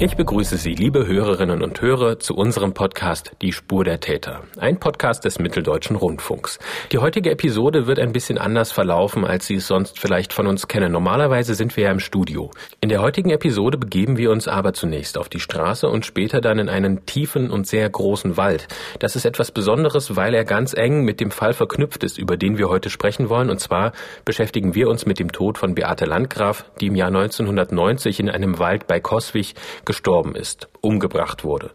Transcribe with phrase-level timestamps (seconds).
[0.00, 4.80] Ich begrüße Sie, liebe Hörerinnen und Hörer, zu unserem Podcast Die Spur der Täter, ein
[4.80, 6.58] Podcast des Mitteldeutschen Rundfunks.
[6.90, 10.66] Die heutige Episode wird ein bisschen anders verlaufen, als Sie es sonst vielleicht von uns
[10.66, 10.90] kennen.
[10.90, 12.50] Normalerweise sind wir ja im Studio.
[12.80, 16.58] In der heutigen Episode begeben wir uns aber zunächst auf die Straße und später dann
[16.58, 18.66] in einen tiefen und sehr großen Wald.
[18.98, 22.58] Das ist etwas Besonderes, weil er ganz eng mit dem Fall verknüpft ist, über den
[22.58, 23.48] wir heute sprechen wollen.
[23.48, 23.92] Und zwar
[24.24, 28.58] beschäftigen wir uns mit dem Tod von Beate Landgraf, die im Jahr 1990 in einem
[28.58, 31.70] Wald bei Koswig gestorben ist, umgebracht wurde.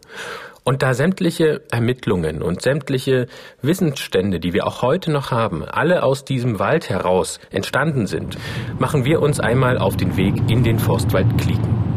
[0.62, 3.26] Und da sämtliche Ermittlungen und sämtliche
[3.62, 8.36] Wissensstände, die wir auch heute noch haben, alle aus diesem Wald heraus entstanden sind,
[8.78, 11.89] machen wir uns einmal auf den Weg in den Forstwald Klieken.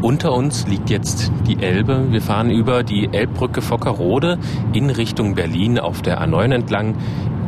[0.00, 2.12] Unter uns liegt jetzt die Elbe.
[2.12, 4.38] Wir fahren über die Elbbrücke Fockerode
[4.72, 6.94] in Richtung Berlin auf der A9 entlang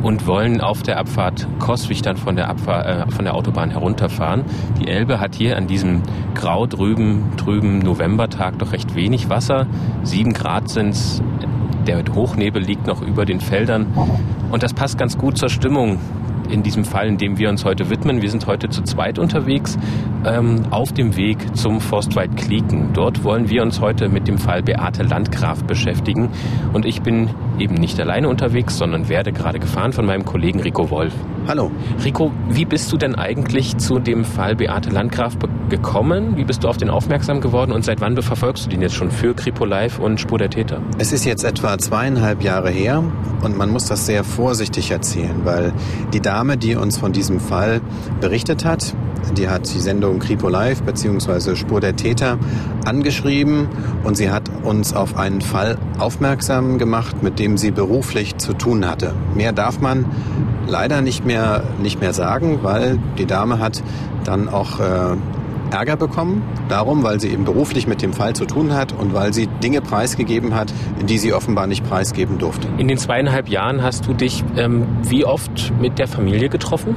[0.03, 4.43] und wollen auf der Abfahrt Koswig dann von der, Abfahr äh, von der Autobahn herunterfahren.
[4.81, 6.01] Die Elbe hat hier an diesem
[6.35, 9.67] grau drüben, trüben Novembertag doch recht wenig Wasser.
[10.03, 11.21] Sieben Grad sind's.
[11.87, 13.87] Der Hochnebel liegt noch über den Feldern.
[14.51, 15.99] Und das passt ganz gut zur Stimmung
[16.51, 18.21] in diesem Fall, in dem wir uns heute widmen.
[18.21, 19.77] Wir sind heute zu zweit unterwegs
[20.25, 22.93] ähm, auf dem Weg zum Forstwald Klieken.
[22.93, 26.29] Dort wollen wir uns heute mit dem Fall Beate Landgraf beschäftigen.
[26.73, 30.89] Und ich bin eben nicht alleine unterwegs, sondern werde gerade gefahren von meinem Kollegen Rico
[30.89, 31.13] Wolf.
[31.47, 31.71] Hallo.
[32.03, 35.37] Rico, wie bist du denn eigentlich zu dem Fall Beate Landgraf
[35.69, 36.37] gekommen?
[36.37, 39.09] Wie bist du auf den aufmerksam geworden und seit wann verfolgst du den jetzt schon
[39.09, 40.81] für Kripo Live und Spur der Täter?
[40.99, 43.03] Es ist jetzt etwa zweieinhalb Jahre her
[43.41, 45.73] und man muss das sehr vorsichtig erzählen, weil
[46.13, 47.81] die Dame, die uns von diesem Fall
[48.19, 48.95] berichtet hat,
[49.37, 51.55] die hat die Sendung Kripo Live bzw.
[51.55, 52.39] Spur der Täter
[52.83, 53.67] angeschrieben
[54.03, 58.89] und sie hat uns auf einen Fall aufmerksam gemacht, mit dem sie beruflich zu tun
[58.89, 59.13] hatte.
[59.35, 60.05] Mehr darf man
[60.65, 63.83] leider nicht mehr, nicht mehr sagen, weil die Dame hat
[64.23, 65.17] dann auch äh,
[65.71, 69.33] Ärger bekommen, darum, weil sie eben beruflich mit dem Fall zu tun hat und weil
[69.33, 70.73] sie Dinge preisgegeben hat,
[71.07, 72.67] die sie offenbar nicht preisgeben durfte.
[72.77, 76.95] In den zweieinhalb Jahren hast du dich ähm, wie oft mit der Familie getroffen?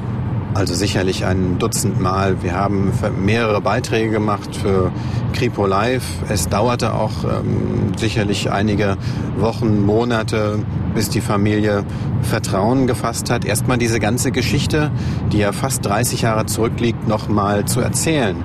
[0.55, 2.43] Also sicherlich ein Dutzend Mal.
[2.45, 4.93] Wir haben mehrere Beiträge gemacht für
[5.33, 6.05] Kripo Live.
[6.29, 8.97] Es dauerte auch ähm, sicherlich einige
[9.37, 10.61] Wochen, Monate,
[10.95, 11.85] bis die Familie
[12.23, 14.93] Vertrauen gefasst hat, erstmal diese ganze Geschichte,
[15.33, 18.37] die ja fast 30 Jahre zurückliegt, nochmal zu erzählen.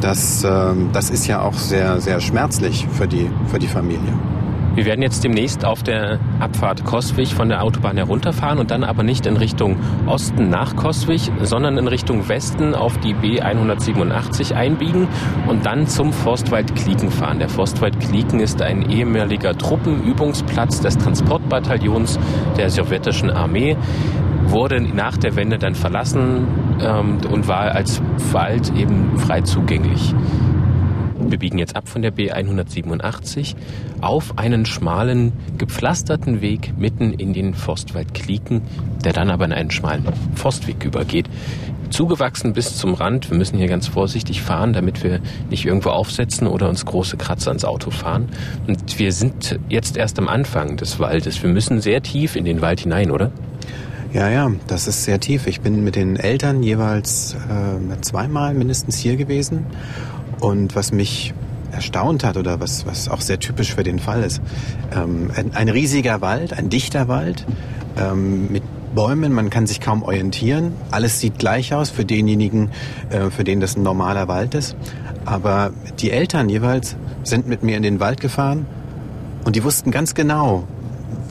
[0.00, 4.31] Das, äh, das ist ja auch sehr, sehr schmerzlich für die, für die Familie.
[4.74, 9.02] Wir werden jetzt demnächst auf der Abfahrt Koswig von der Autobahn herunterfahren und dann aber
[9.02, 15.08] nicht in Richtung Osten nach Koswig, sondern in Richtung Westen auf die B187 einbiegen
[15.46, 17.38] und dann zum Forstwald Klieken fahren.
[17.38, 22.18] Der Forstwald Klieken ist ein ehemaliger Truppenübungsplatz des Transportbataillons
[22.56, 23.76] der sowjetischen Armee
[24.46, 26.46] wurde nach der Wende dann verlassen
[26.80, 28.02] ähm, und war als
[28.32, 30.14] Wald eben frei zugänglich.
[31.28, 33.54] Wir biegen jetzt ab von der B187
[34.00, 38.62] auf einen schmalen, gepflasterten Weg mitten in den Forstwald Klieken,
[39.04, 41.28] der dann aber in einen schmalen Forstweg übergeht.
[41.90, 43.30] Zugewachsen bis zum Rand.
[43.30, 47.52] Wir müssen hier ganz vorsichtig fahren, damit wir nicht irgendwo aufsetzen oder uns große Kratzer
[47.52, 48.28] ins Auto fahren.
[48.66, 51.42] Und wir sind jetzt erst am Anfang des Waldes.
[51.42, 53.30] Wir müssen sehr tief in den Wald hinein, oder?
[54.12, 55.46] Ja, ja, das ist sehr tief.
[55.46, 59.64] Ich bin mit den Eltern jeweils äh, zweimal mindestens hier gewesen
[60.42, 61.32] und was mich
[61.70, 64.42] erstaunt hat oder was, was auch sehr typisch für den Fall ist,
[64.94, 67.46] ähm, ein, ein, riesiger Wald, ein dichter Wald
[67.96, 68.62] ähm, mit
[68.94, 70.72] Bäumen, man kann sich kaum orientieren.
[70.90, 72.70] Alles sieht gleich aus für denjenigen,
[73.08, 74.76] äh, für den das ein normaler Wald ist.
[75.24, 75.70] Aber
[76.00, 78.66] die Eltern jeweils sind mit mir in den Wald gefahren
[79.44, 80.64] und die wussten ganz genau,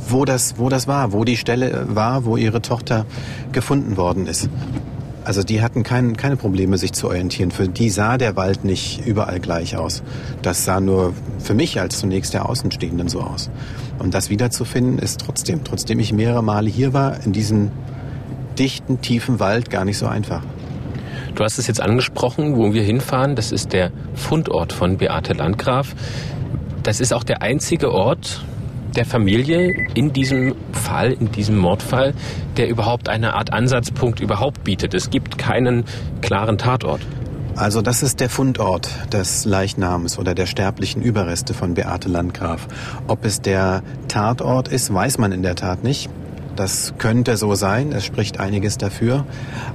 [0.07, 3.05] wo das, wo das war, wo die Stelle war, wo ihre Tochter
[3.51, 4.49] gefunden worden ist.
[5.23, 7.51] Also die hatten kein, keine Probleme, sich zu orientieren.
[7.51, 10.01] Für die sah der Wald nicht überall gleich aus.
[10.41, 13.51] Das sah nur für mich als zunächst der Außenstehenden so aus.
[13.99, 17.71] Und das wiederzufinden ist trotzdem, trotzdem ich mehrere Male hier war, in diesem
[18.57, 20.41] dichten, tiefen Wald gar nicht so einfach.
[21.35, 23.35] Du hast es jetzt angesprochen, wo wir hinfahren.
[23.35, 25.95] Das ist der Fundort von Beate Landgraf.
[26.83, 28.43] Das ist auch der einzige Ort,
[28.95, 32.13] der Familie in diesem Fall, in diesem Mordfall,
[32.57, 34.93] der überhaupt eine Art Ansatzpunkt überhaupt bietet.
[34.93, 35.85] Es gibt keinen
[36.21, 37.01] klaren Tatort.
[37.55, 42.67] Also das ist der Fundort des Leichnams oder der sterblichen Überreste von Beate Landgraf.
[43.07, 46.09] Ob es der Tatort ist, weiß man in der Tat nicht.
[46.55, 49.25] Das könnte so sein, es spricht einiges dafür.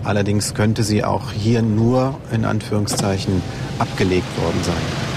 [0.04, 3.42] Allerdings könnte sie auch hier nur in Anführungszeichen
[3.78, 5.15] abgelegt worden sein.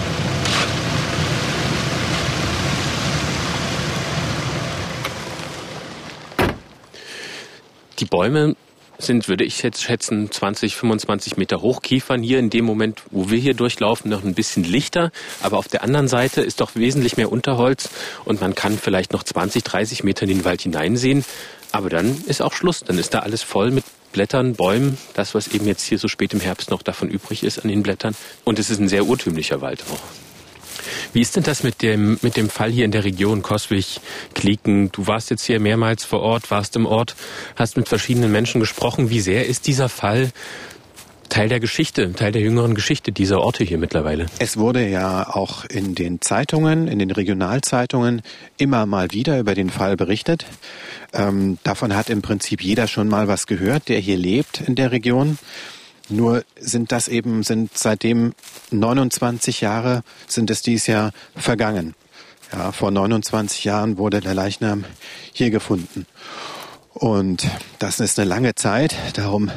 [8.00, 8.56] Die Bäume
[8.98, 13.38] sind, würde ich jetzt schätzen, 20, 25 Meter Hochkiefern hier in dem Moment, wo wir
[13.38, 15.12] hier durchlaufen, noch ein bisschen lichter.
[15.42, 17.90] Aber auf der anderen Seite ist doch wesentlich mehr Unterholz
[18.26, 21.26] und man kann vielleicht noch 20, 30 Meter in den Wald hineinsehen.
[21.72, 22.82] Aber dann ist auch Schluss.
[22.86, 26.34] Dann ist da alles voll mit Blättern, Bäumen, das, was eben jetzt hier so spät
[26.34, 28.16] im Herbst noch davon übrig ist an den Blättern.
[28.44, 30.29] Und es ist ein sehr urtümlicher Wald auch.
[31.14, 34.00] Wie ist denn das mit dem, mit dem Fall hier in der Region Koswig,
[34.34, 34.92] Kliken?
[34.92, 37.16] Du warst jetzt hier mehrmals vor Ort, warst im Ort,
[37.56, 39.10] hast mit verschiedenen Menschen gesprochen.
[39.10, 40.32] Wie sehr ist dieser Fall
[41.30, 44.26] Teil der Geschichte, Teil der jüngeren Geschichte dieser Orte hier mittlerweile.
[44.40, 48.24] Es wurde ja auch in den Zeitungen, in den Regionalzeitungen
[48.58, 50.46] immer mal wieder über den Fall berichtet.
[51.14, 54.92] Ähm, davon hat im Prinzip jeder schon mal was gehört, der hier lebt in der
[54.92, 55.38] Region.
[56.10, 58.34] Nur sind das eben, sind seitdem
[58.72, 61.94] 29 Jahre, sind es dies Jahr vergangen.
[62.52, 64.86] Ja, vor 29 Jahren wurde der Leichnam
[65.34, 66.08] hier gefunden.
[66.94, 67.48] Und
[67.78, 68.96] das ist eine lange Zeit.
[69.14, 69.52] Darum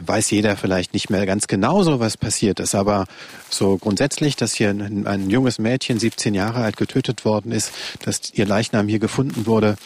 [0.00, 2.74] weiß jeder vielleicht nicht mehr ganz genau so, was passiert ist.
[2.74, 3.06] Aber
[3.50, 7.72] so grundsätzlich, dass hier ein, ein junges Mädchen, 17 Jahre alt, getötet worden ist,
[8.04, 9.76] dass ihr Leichnam hier gefunden wurde,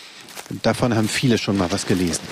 [0.62, 2.22] davon haben viele schon mal was gelesen.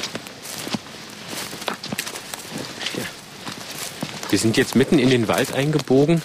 [4.28, 6.20] Wir sind jetzt mitten in den Wald eingebogen,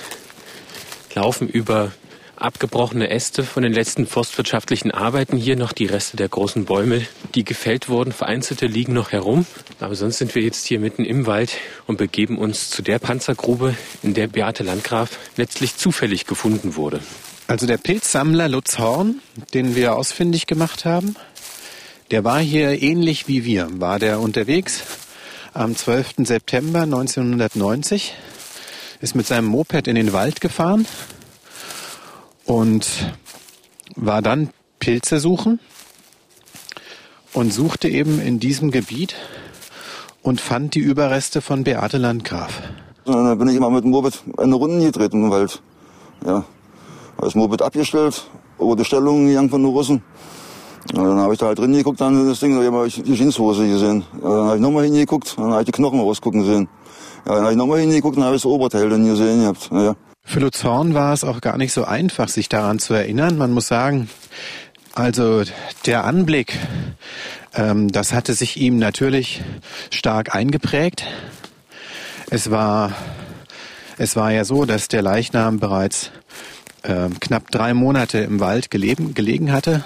[1.13, 1.91] laufen über
[2.35, 5.37] abgebrochene Äste von den letzten forstwirtschaftlichen Arbeiten.
[5.37, 7.05] Hier noch die Reste der großen Bäume,
[7.35, 8.11] die gefällt wurden.
[8.11, 9.45] Vereinzelte liegen noch herum.
[9.79, 11.51] Aber sonst sind wir jetzt hier mitten im Wald
[11.85, 17.01] und begeben uns zu der Panzergrube, in der Beate Landgraf letztlich zufällig gefunden wurde.
[17.45, 19.21] Also der Pilzsammler Lutz Horn,
[19.53, 21.15] den wir ausfindig gemacht haben,
[22.09, 23.67] der war hier ähnlich wie wir.
[23.73, 24.81] War der unterwegs
[25.53, 26.25] am 12.
[26.27, 28.13] September 1990,
[29.01, 30.85] ist mit seinem Moped in den Wald gefahren
[32.45, 32.87] und
[33.95, 34.49] war dann
[34.79, 35.59] Pilze suchen
[37.33, 39.15] und suchte eben in diesem Gebiet
[40.21, 42.61] und fand die Überreste von Beate Landgraf.
[43.05, 45.61] Und dann bin ich immer mit dem Moped eine Runde getreten im Wald.
[46.25, 46.45] Ja.
[47.17, 48.23] Habe das Moped abgestellt,
[48.59, 50.03] über die Stellung gegangen von den Russen.
[50.93, 53.13] Und dann habe ich da halt drin geguckt, dann das Ding, da habe ich die
[53.13, 54.03] Jeanshose gesehen.
[54.21, 56.67] Ja, dann habe ich nochmal hingeguckt, dann habe ich die Knochen rausgucken sehen.
[57.25, 59.69] Ja, dann habe ich nochmal hingeguckt, dann habe ich das Oberteil dann gesehen gehabt.
[59.71, 59.95] Ja.
[60.23, 63.37] Für Lutz Horn war es auch gar nicht so einfach, sich daran zu erinnern.
[63.37, 64.09] Man muss sagen,
[64.93, 65.43] also
[65.85, 66.57] der Anblick,
[67.53, 69.41] ähm, das hatte sich ihm natürlich
[69.91, 71.05] stark eingeprägt.
[72.29, 72.91] Es war,
[73.97, 76.11] es war ja so, dass der Leichnam bereits
[76.83, 79.83] äh, knapp drei Monate im Wald gelegen, gelegen hatte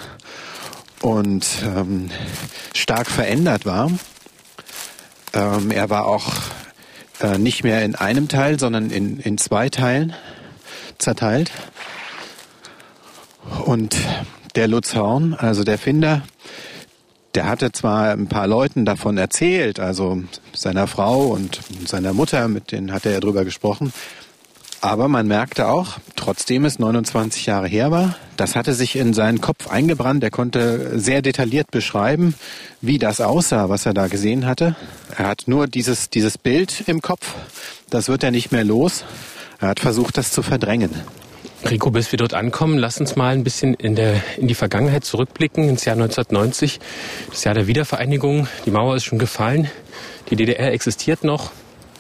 [1.02, 2.10] und ähm,
[2.74, 3.92] stark verändert war.
[5.34, 6.34] Ähm, er war auch
[7.22, 10.14] äh, nicht mehr in einem Teil, sondern in, in zwei Teilen
[10.98, 11.52] zerteilt.
[13.66, 13.96] Und
[14.56, 16.24] der Lutz Horn, also der Finder,
[17.36, 22.72] der hatte zwar ein paar Leuten davon erzählt, also seiner Frau und seiner Mutter, mit
[22.72, 23.92] denen hatte er drüber gesprochen,
[24.86, 29.42] aber man merkte auch, trotzdem es 29 Jahre her war, das hatte sich in seinen
[29.42, 30.24] Kopf eingebrannt.
[30.24, 32.36] Er konnte sehr detailliert beschreiben,
[32.82, 34.76] wie das aussah, was er da gesehen hatte.
[35.18, 37.34] Er hat nur dieses, dieses Bild im Kopf.
[37.90, 39.06] Das wird er nicht mehr los.
[39.60, 40.92] Er hat versucht, das zu verdrängen.
[41.68, 45.04] Rico, bis wir dort ankommen, lass uns mal ein bisschen in, der, in die Vergangenheit
[45.04, 46.80] zurückblicken, ins Jahr 1990,
[47.32, 48.48] das Jahr der Wiedervereinigung.
[48.68, 49.68] Die Mauer ist schon gefallen,
[50.30, 51.52] die DDR existiert noch.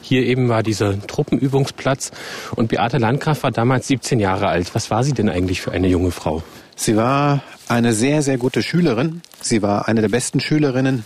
[0.07, 2.11] Hier eben war dieser Truppenübungsplatz
[2.55, 4.75] und Beate Landgraf war damals 17 Jahre alt.
[4.75, 6.43] Was war sie denn eigentlich für eine junge Frau?
[6.75, 9.24] Sie war eine sehr, sehr gute Schülerin.
[9.41, 11.05] Sie war eine der besten Schülerinnen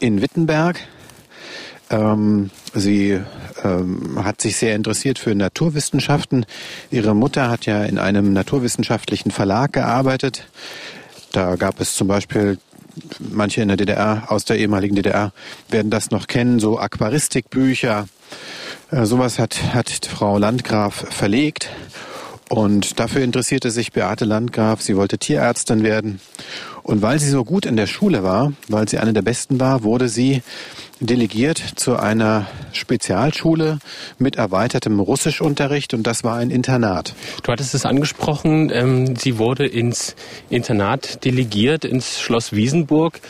[0.00, 0.80] in Wittenberg.
[1.90, 3.20] Ähm, sie
[3.64, 6.46] ähm, hat sich sehr interessiert für Naturwissenschaften.
[6.90, 10.48] Ihre Mutter hat ja in einem naturwissenschaftlichen Verlag gearbeitet.
[11.32, 12.56] Da gab es zum Beispiel
[13.18, 15.32] manche in der DDR, aus der ehemaligen DDR,
[15.68, 18.06] werden das noch kennen, so Aquaristikbücher.
[18.90, 21.70] Äh, sowas hat, hat Frau Landgraf verlegt.
[22.48, 24.80] Und dafür interessierte sich Beate Landgraf.
[24.80, 26.20] Sie wollte Tierärztin werden.
[26.82, 29.82] Und weil sie so gut in der Schule war, weil sie eine der Besten war,
[29.82, 30.42] wurde sie
[31.00, 33.78] delegiert zu einer Spezialschule
[34.18, 37.14] mit erweitertem Russischunterricht und das war ein Internat.
[37.42, 40.16] Du hattest es angesprochen, ähm, sie wurde ins
[40.50, 43.20] Internat delegiert, ins Schloss Wiesenburg.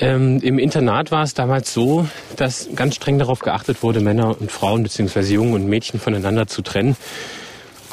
[0.00, 4.52] Ähm, Im Internat war es damals so, dass ganz streng darauf geachtet wurde, Männer und
[4.52, 5.20] Frauen bzw.
[5.32, 6.96] Jungen und Mädchen voneinander zu trennen.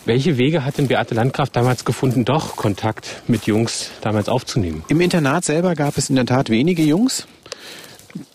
[0.06, 4.84] Welche Wege hat denn Beate Landgraf damals gefunden, doch Kontakt mit Jungs damals aufzunehmen?
[4.90, 7.26] Im Internat selber gab es in der Tat wenige Jungs.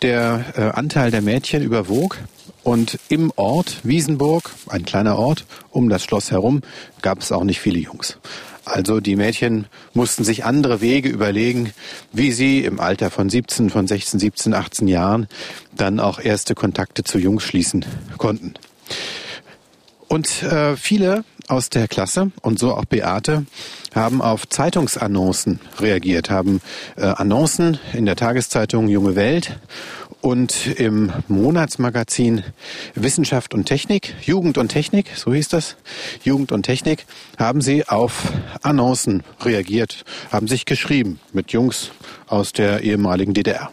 [0.00, 2.16] Der äh, Anteil der Mädchen überwog.
[2.64, 6.62] Und im Ort Wiesenburg, ein kleiner Ort, um das Schloss herum,
[7.02, 8.18] gab es auch nicht viele Jungs.
[8.68, 11.72] Also die Mädchen mussten sich andere Wege überlegen,
[12.12, 15.26] wie sie im Alter von 17, von 16, 17, 18 Jahren
[15.76, 17.84] dann auch erste Kontakte zu Jungs schließen
[18.18, 18.54] konnten.
[20.08, 23.46] Und äh, viele aus der Klasse und so auch Beate
[23.94, 26.60] haben auf Zeitungsannoncen reagiert, haben
[26.96, 29.58] äh, Annoncen in der Tageszeitung Junge Welt
[30.20, 32.42] und im Monatsmagazin
[32.94, 35.76] Wissenschaft und Technik, Jugend und Technik, so hieß das,
[36.24, 37.06] Jugend und Technik,
[37.38, 38.32] haben sie auf
[38.62, 41.90] Annoncen reagiert, haben sich geschrieben mit Jungs
[42.26, 43.70] aus der ehemaligen DDR.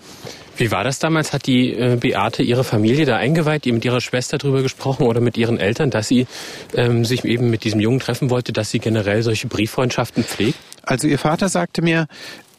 [0.57, 1.33] Wie war das damals?
[1.33, 5.19] Hat die äh, Beate ihre Familie da eingeweiht, ihr mit ihrer Schwester drüber gesprochen oder
[5.19, 6.27] mit ihren Eltern, dass sie
[6.73, 10.57] ähm, sich eben mit diesem Jungen treffen wollte, dass sie generell solche Brieffreundschaften pflegt?
[10.83, 12.07] Also ihr Vater sagte mir,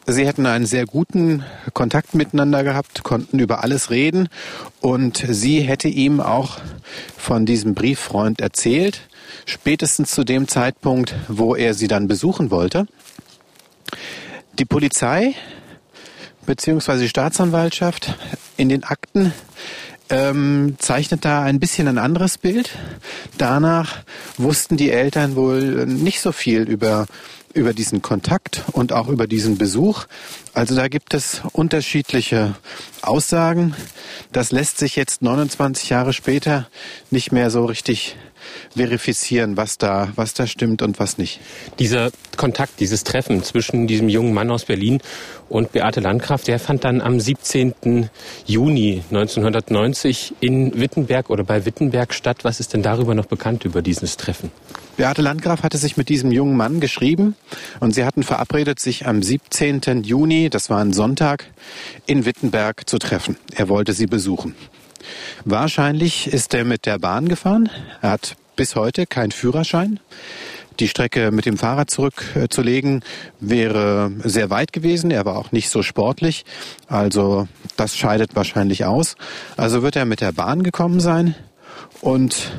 [0.09, 4.29] Sie hätten einen sehr guten Kontakt miteinander gehabt, konnten über alles reden
[4.79, 6.59] und sie hätte ihm auch
[7.17, 9.01] von diesem Brieffreund erzählt,
[9.45, 12.87] spätestens zu dem Zeitpunkt, wo er sie dann besuchen wollte.
[14.57, 15.35] Die Polizei
[16.45, 16.99] bzw.
[16.99, 18.15] die Staatsanwaltschaft
[18.55, 19.33] in den Akten
[20.09, 22.69] ähm, zeichnet da ein bisschen ein anderes Bild.
[23.37, 23.97] Danach
[24.37, 27.07] wussten die Eltern wohl nicht so viel über
[27.57, 30.05] über diesen Kontakt und auch über diesen Besuch.
[30.53, 32.55] Also da gibt es unterschiedliche
[33.01, 33.75] Aussagen.
[34.31, 36.69] Das lässt sich jetzt 29 Jahre später
[37.11, 38.15] nicht mehr so richtig
[38.75, 41.39] verifizieren, was da, was da stimmt und was nicht.
[41.79, 44.99] Dieser Kontakt, dieses Treffen zwischen diesem jungen Mann aus Berlin
[45.49, 48.09] und Beate Landgraf, der fand dann am 17.
[48.45, 52.39] Juni 1990 in Wittenberg oder bei Wittenberg statt.
[52.43, 54.51] Was ist denn darüber noch bekannt über dieses Treffen?
[54.97, 57.35] Beate Landgraf hatte sich mit diesem jungen Mann geschrieben
[57.79, 60.03] und sie hatten verabredet, sich am 17.
[60.03, 61.45] Juni, das war ein Sonntag,
[62.07, 63.37] in Wittenberg zu treffen.
[63.53, 64.55] Er wollte sie besuchen.
[65.45, 67.69] Wahrscheinlich ist er mit der Bahn gefahren.
[68.01, 69.99] Er hat bis heute keinen Führerschein.
[70.79, 73.03] Die Strecke mit dem Fahrrad zurückzulegen
[73.39, 75.09] wäre sehr weit gewesen.
[75.09, 76.45] Er war auch nicht so sportlich.
[76.87, 77.47] Also
[77.77, 79.15] das scheidet wahrscheinlich aus.
[79.55, 81.33] Also wird er mit der Bahn gekommen sein.
[82.01, 82.51] Und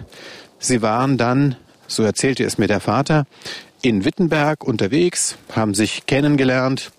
[0.59, 3.25] sie waren dann, so erzählte es mir der Vater,
[3.83, 6.91] in Wittenberg unterwegs, haben sich kennengelernt,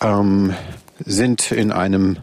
[0.00, 0.54] ähm,
[1.04, 2.18] sind in einem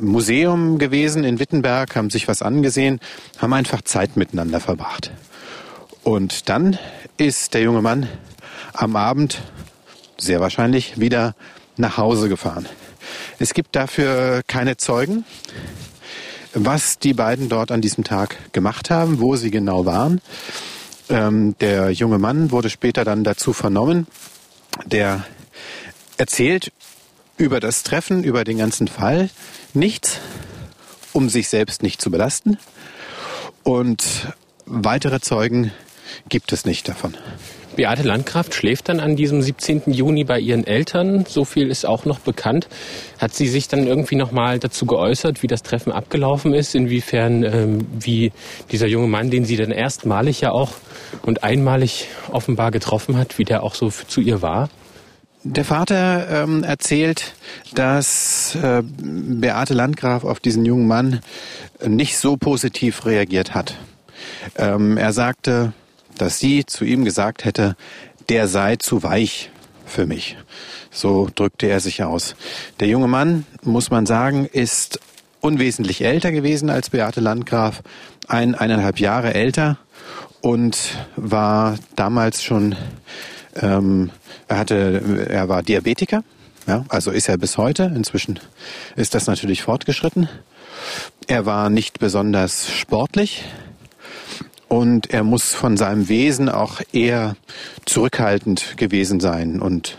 [0.00, 3.00] Museum gewesen in Wittenberg, haben sich was angesehen,
[3.38, 5.10] haben einfach Zeit miteinander verbracht.
[6.02, 6.78] Und dann
[7.16, 8.08] ist der junge Mann
[8.72, 9.42] am Abend
[10.16, 11.34] sehr wahrscheinlich wieder
[11.76, 12.66] nach Hause gefahren.
[13.38, 15.24] Es gibt dafür keine Zeugen,
[16.54, 20.20] was die beiden dort an diesem Tag gemacht haben, wo sie genau waren.
[21.08, 24.06] Ähm, der junge Mann wurde später dann dazu vernommen.
[24.84, 25.24] Der
[26.16, 26.72] erzählt
[27.40, 29.30] über das Treffen, über den ganzen Fall
[29.72, 30.20] nichts,
[31.12, 32.58] um sich selbst nicht zu belasten.
[33.62, 34.04] Und
[34.66, 35.72] weitere Zeugen
[36.28, 37.16] gibt es nicht davon.
[37.76, 39.84] Beate Landkraft schläft dann an diesem 17.
[39.86, 41.24] Juni bei ihren Eltern.
[41.26, 42.68] So viel ist auch noch bekannt.
[43.18, 46.74] Hat sie sich dann irgendwie nochmal dazu geäußert, wie das Treffen abgelaufen ist?
[46.74, 48.32] Inwiefern, ähm, wie
[48.70, 50.72] dieser junge Mann, den sie dann erstmalig ja auch
[51.22, 54.68] und einmalig offenbar getroffen hat, wie der auch so zu ihr war?
[55.42, 57.32] Der Vater ähm, erzählt,
[57.74, 61.20] dass äh, Beate Landgraf auf diesen jungen Mann
[61.86, 63.76] nicht so positiv reagiert hat.
[64.56, 65.72] Ähm, er sagte,
[66.18, 67.74] dass sie zu ihm gesagt hätte,
[68.28, 69.50] der sei zu weich
[69.86, 70.36] für mich.
[70.90, 72.36] So drückte er sich aus.
[72.78, 75.00] Der junge Mann, muss man sagen, ist
[75.40, 77.82] unwesentlich älter gewesen als Beate Landgraf,
[78.28, 79.78] ein, eineinhalb Jahre älter
[80.42, 82.76] und war damals schon
[83.56, 84.10] ähm,
[84.50, 86.24] er hatte, er war Diabetiker,
[86.66, 87.84] ja, also ist er bis heute.
[87.94, 88.40] Inzwischen
[88.96, 90.28] ist das natürlich fortgeschritten.
[91.28, 93.44] Er war nicht besonders sportlich
[94.66, 97.36] und er muss von seinem Wesen auch eher
[97.86, 99.98] zurückhaltend gewesen sein und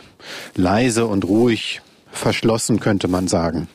[0.56, 1.82] leise und ruhig
[2.12, 3.70] verschlossen, könnte man sagen.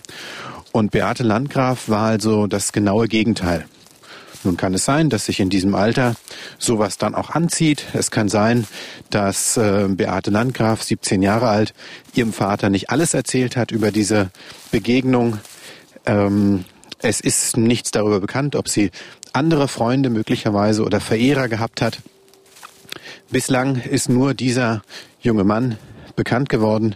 [0.73, 3.67] Und Beate Landgraf war also das genaue Gegenteil.
[4.47, 6.15] Nun kann es sein, dass sich in diesem Alter
[6.57, 7.87] sowas dann auch anzieht.
[7.95, 8.65] Es kann sein,
[9.11, 11.75] dass äh, Beate Landgraf, 17 Jahre alt,
[12.15, 14.31] ihrem Vater nicht alles erzählt hat über diese
[14.71, 15.39] Begegnung.
[16.07, 16.65] Ähm,
[17.01, 18.93] es ist nichts darüber bekannt, ob sie
[19.33, 21.99] andere Freunde möglicherweise oder Verehrer gehabt hat.
[23.29, 24.83] Bislang ist nur dieser
[25.21, 25.77] junge Mann
[26.15, 26.95] bekannt geworden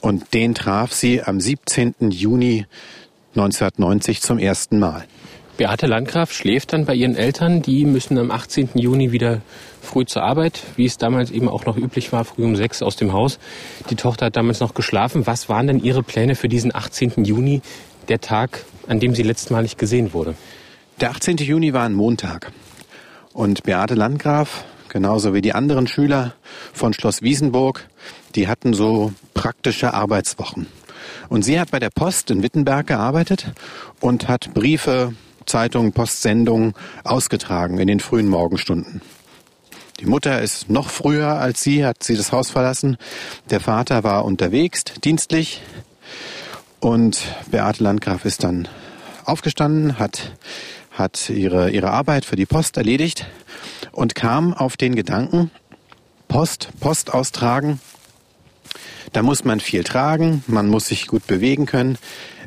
[0.00, 1.96] und den traf sie am 17.
[2.10, 2.66] Juni
[3.34, 5.04] 1990 zum ersten Mal.
[5.56, 7.62] Beate Landgraf schläft dann bei ihren Eltern.
[7.62, 8.70] Die müssen am 18.
[8.74, 9.40] Juni wieder
[9.80, 12.96] früh zur Arbeit, wie es damals eben auch noch üblich war, früh um sechs aus
[12.96, 13.38] dem Haus.
[13.90, 15.26] Die Tochter hat damals noch geschlafen.
[15.26, 17.24] Was waren denn Ihre Pläne für diesen 18.
[17.24, 17.62] Juni,
[18.08, 20.34] der Tag, an dem sie letztmalig gesehen wurde?
[21.00, 21.36] Der 18.
[21.36, 22.52] Juni war ein Montag.
[23.32, 26.34] Und Beate Landgraf genauso wie die anderen Schüler
[26.72, 27.88] von Schloss Wiesenburg,
[28.36, 30.68] die hatten so praktische Arbeitswochen.
[31.28, 33.52] Und sie hat bei der Post in Wittenberg gearbeitet
[34.00, 35.12] und hat Briefe,
[35.46, 36.74] Zeitungen, Postsendungen
[37.04, 39.02] ausgetragen in den frühen Morgenstunden.
[40.00, 42.96] Die Mutter ist noch früher als sie, hat sie das Haus verlassen.
[43.50, 45.62] Der Vater war unterwegs, dienstlich.
[46.80, 48.68] Und Beate Landgraf ist dann
[49.24, 50.32] aufgestanden, hat,
[50.90, 53.26] hat ihre, ihre Arbeit für die Post erledigt
[53.92, 55.50] und kam auf den Gedanken,
[56.28, 57.80] Post, Post austragen.
[59.12, 61.96] Da muss man viel tragen, man muss sich gut bewegen können.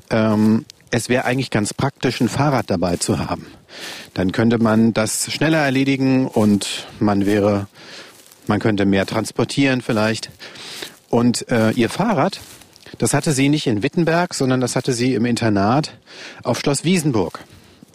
[0.10, 3.48] Ähm, es wäre eigentlich ganz praktisch, ein Fahrrad dabei zu haben.
[4.14, 7.68] Dann könnte man das schneller erledigen und man wäre,
[8.48, 10.32] man könnte mehr transportieren vielleicht.
[11.10, 12.40] Und äh, ihr Fahrrad,
[12.98, 15.98] das hatte sie nicht in Wittenberg, sondern das hatte sie im Internat
[16.44, 17.40] auf Schloss Wiesenburg,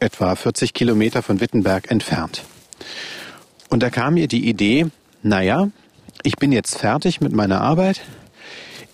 [0.01, 2.43] etwa 40 Kilometer von Wittenberg entfernt.
[3.69, 4.87] Und da kam ihr die Idee,
[5.23, 5.71] naja,
[6.23, 8.03] ich bin jetzt fertig mit meiner Arbeit,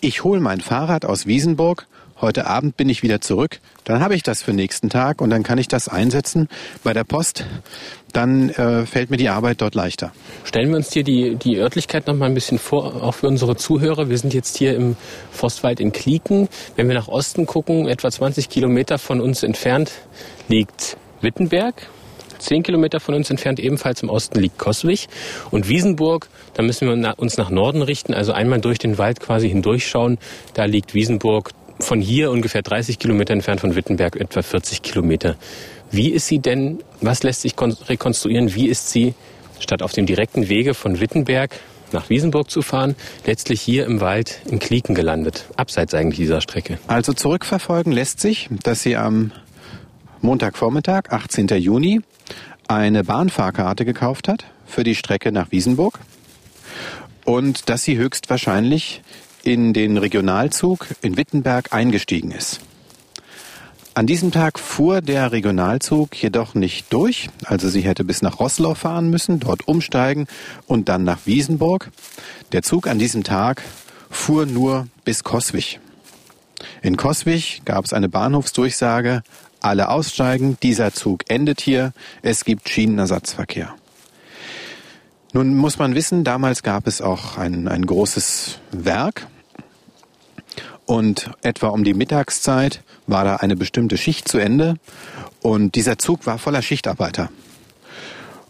[0.00, 1.86] ich hole mein Fahrrad aus Wiesenburg
[2.20, 5.42] heute Abend bin ich wieder zurück, dann habe ich das für nächsten Tag und dann
[5.42, 6.48] kann ich das einsetzen
[6.84, 7.46] bei der Post.
[8.12, 10.12] Dann äh, fällt mir die Arbeit dort leichter.
[10.44, 13.56] Stellen wir uns hier die, die Örtlichkeit noch mal ein bisschen vor, auch für unsere
[13.56, 14.08] Zuhörer.
[14.08, 14.96] Wir sind jetzt hier im
[15.30, 16.48] Forstwald in Klieken.
[16.76, 19.92] Wenn wir nach Osten gucken, etwa 20 Kilometer von uns entfernt
[20.48, 21.88] liegt Wittenberg.
[22.38, 25.08] Zehn Kilometer von uns entfernt ebenfalls im Osten liegt Koswig.
[25.50, 29.48] Und Wiesenburg, da müssen wir uns nach Norden richten, also einmal durch den Wald quasi
[29.48, 30.18] hindurchschauen.
[30.54, 35.36] Da liegt Wiesenburg von hier ungefähr 30 Kilometer entfernt von Wittenberg etwa 40 Kilometer.
[35.90, 37.54] Wie ist sie denn, was lässt sich
[37.88, 39.14] rekonstruieren, wie ist sie,
[39.60, 41.50] statt auf dem direkten Wege von Wittenberg
[41.92, 42.94] nach Wiesenburg zu fahren,
[43.26, 46.78] letztlich hier im Wald in Klieken gelandet, abseits eigentlich dieser Strecke?
[46.86, 49.32] Also zurückverfolgen lässt sich, dass sie am
[50.20, 51.48] Montagvormittag, 18.
[51.48, 52.00] Juni,
[52.66, 55.98] eine Bahnfahrkarte gekauft hat für die Strecke nach Wiesenburg
[57.24, 59.02] und dass sie höchstwahrscheinlich
[59.42, 62.60] in den Regionalzug in Wittenberg eingestiegen ist.
[63.94, 68.74] An diesem Tag fuhr der Regionalzug jedoch nicht durch, also sie hätte bis nach Roßlau
[68.74, 70.28] fahren müssen, dort umsteigen
[70.68, 71.90] und dann nach Wiesenburg.
[72.52, 73.62] Der Zug an diesem Tag
[74.08, 75.80] fuhr nur bis Koswig.
[76.80, 79.22] In Koswig gab es eine Bahnhofsdurchsage,
[79.60, 83.74] alle aussteigen, dieser Zug endet hier, es gibt Schienenersatzverkehr.
[85.32, 89.26] Nun muss man wissen, damals gab es auch ein, ein großes Werk
[90.86, 94.76] und etwa um die Mittagszeit war da eine bestimmte Schicht zu Ende
[95.42, 97.30] und dieser Zug war voller Schichtarbeiter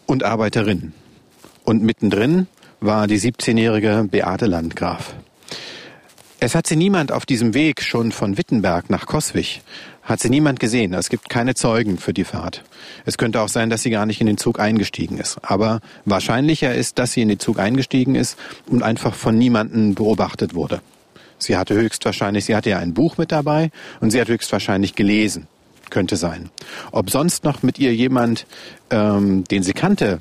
[0.06, 0.94] und Arbeiterinnen.
[1.64, 2.46] Und mittendrin
[2.80, 5.14] war die 17-jährige Beate Landgraf.
[6.40, 9.60] Es hat sie niemand auf diesem Weg schon von Wittenberg nach Koswig
[10.04, 10.94] hat sie niemand gesehen.
[10.94, 12.62] Es gibt keine Zeugen für die Fahrt.
[13.04, 15.38] Es könnte auch sein, dass sie gar nicht in den Zug eingestiegen ist.
[15.42, 20.54] Aber wahrscheinlicher ist, dass sie in den Zug eingestiegen ist und einfach von niemandem beobachtet
[20.54, 20.80] wurde.
[21.38, 23.70] Sie hatte höchstwahrscheinlich, sie hatte ja ein Buch mit dabei
[24.00, 25.46] und sie hat höchstwahrscheinlich gelesen.
[25.90, 26.50] Könnte sein.
[26.92, 28.46] Ob sonst noch mit ihr jemand,
[28.90, 30.20] ähm, den sie kannte,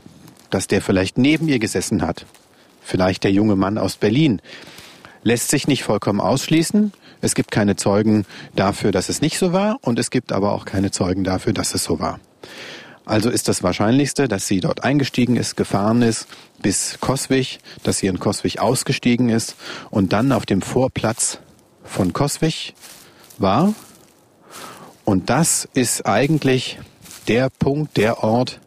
[0.50, 2.26] dass der vielleicht neben ihr gesessen hat,
[2.82, 4.42] vielleicht der junge Mann aus Berlin,
[5.28, 6.94] lässt sich nicht vollkommen ausschließen.
[7.20, 10.64] Es gibt keine Zeugen dafür, dass es nicht so war und es gibt aber auch
[10.64, 12.22] keine Zeugen dafür, dass es so war.
[13.06, 16.28] Also ist das Wahrscheinlichste, dass sie dort eingestiegen ist, gefahren ist
[16.62, 19.56] bis Koswig, dass sie in Koswig ausgestiegen ist
[19.90, 21.40] und dann auf dem Vorplatz
[21.84, 22.74] von Koswig
[23.38, 23.74] war.
[25.04, 26.80] Und das ist eigentlich
[27.28, 28.62] der Punkt, der Ort,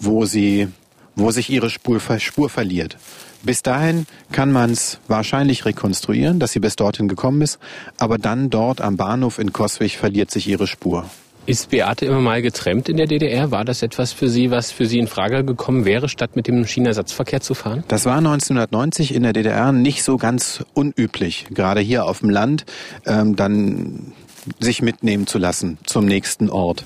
[0.00, 0.66] wo sie,
[1.14, 2.96] wo sich ihre Spur, Spur verliert.
[3.44, 7.58] Bis dahin kann man es wahrscheinlich rekonstruieren, dass sie bis dorthin gekommen ist,
[7.98, 11.06] aber dann dort am Bahnhof in Koswig verliert sich ihre Spur.
[11.44, 13.50] Ist Beate immer mal getrennt in der DDR?
[13.50, 16.64] War das etwas für Sie, was für Sie in Frage gekommen wäre, statt mit dem
[16.64, 17.82] Schienenersatzverkehr zu fahren?
[17.88, 22.64] Das war 1990 in der DDR nicht so ganz unüblich, gerade hier auf dem Land,
[23.06, 24.12] ähm, dann
[24.60, 26.84] sich mitnehmen zu lassen zum nächsten Ort.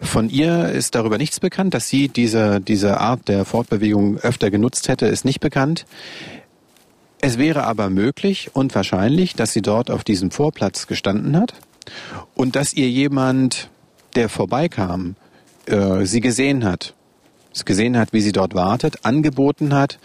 [0.00, 4.88] Von ihr ist darüber nichts bekannt, dass sie diese, diese Art der Fortbewegung öfter genutzt
[4.88, 5.86] hätte, ist nicht bekannt.
[7.20, 11.54] Es wäre aber möglich und wahrscheinlich, dass sie dort auf diesem Vorplatz gestanden hat
[12.34, 13.70] und dass ihr jemand
[14.16, 15.16] der vorbeikam,
[15.66, 16.94] äh, sie gesehen hat,
[17.64, 19.98] gesehen hat, wie sie dort wartet, angeboten hat,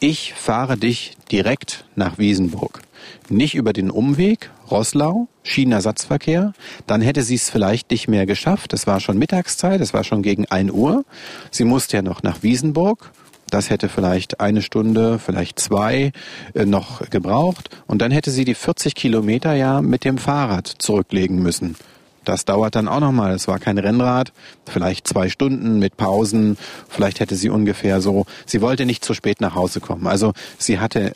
[0.00, 2.80] ich fahre dich direkt nach Wiesenburg.
[3.28, 6.52] Nicht über den Umweg, Roßlau, Schienenersatzverkehr,
[6.86, 8.72] dann hätte sie es vielleicht nicht mehr geschafft.
[8.72, 11.04] Es war schon Mittagszeit, es war schon gegen ein Uhr.
[11.50, 13.12] Sie musste ja noch nach Wiesenburg.
[13.50, 16.12] Das hätte vielleicht eine Stunde, vielleicht zwei
[16.54, 17.68] äh, noch gebraucht.
[17.86, 21.76] Und dann hätte sie die 40 Kilometer ja mit dem Fahrrad zurücklegen müssen
[22.24, 23.34] Das dauert dann auch nochmal.
[23.34, 24.32] Es war kein Rennrad,
[24.66, 26.56] vielleicht zwei Stunden mit Pausen.
[26.88, 28.26] Vielleicht hätte sie ungefähr so.
[28.46, 30.06] Sie wollte nicht zu spät nach Hause kommen.
[30.06, 31.12] Also sie hatte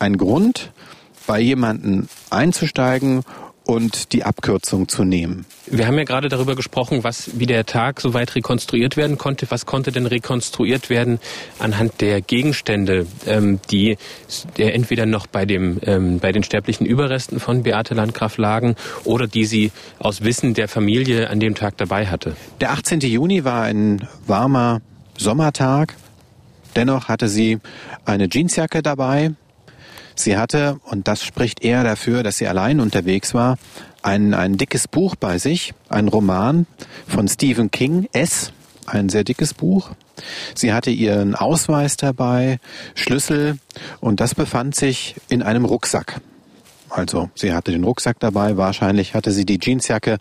[0.00, 0.72] einen Grund,
[1.28, 3.22] bei jemanden einzusteigen
[3.64, 5.44] und die Abkürzung zu nehmen.
[5.66, 9.46] Wir haben ja gerade darüber gesprochen, was wie der Tag soweit rekonstruiert werden konnte.
[9.50, 11.20] Was konnte denn rekonstruiert werden
[11.58, 13.98] anhand der Gegenstände, ähm, die
[14.56, 19.26] der entweder noch bei dem ähm, bei den sterblichen Überresten von Beate Landgraf lagen oder
[19.26, 22.36] die sie aus Wissen der Familie an dem Tag dabei hatte?
[22.62, 23.00] Der 18.
[23.00, 24.80] Juni war ein warmer
[25.18, 25.94] Sommertag.
[26.74, 27.58] Dennoch hatte sie
[28.06, 29.32] eine Jeansjacke dabei,
[30.18, 33.56] Sie hatte, und das spricht eher dafür, dass sie allein unterwegs war,
[34.02, 36.66] ein, ein dickes Buch bei sich, ein Roman
[37.06, 38.52] von Stephen King, S,
[38.86, 39.90] ein sehr dickes Buch.
[40.54, 42.58] Sie hatte ihren Ausweis dabei,
[42.94, 43.58] Schlüssel,
[44.00, 46.20] und das befand sich in einem Rucksack.
[46.90, 50.18] Also sie hatte den Rucksack dabei, wahrscheinlich hatte sie die Jeansjacke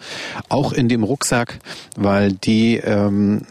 [0.49, 1.59] auch in dem Rucksack,
[1.95, 3.47] weil die ähm,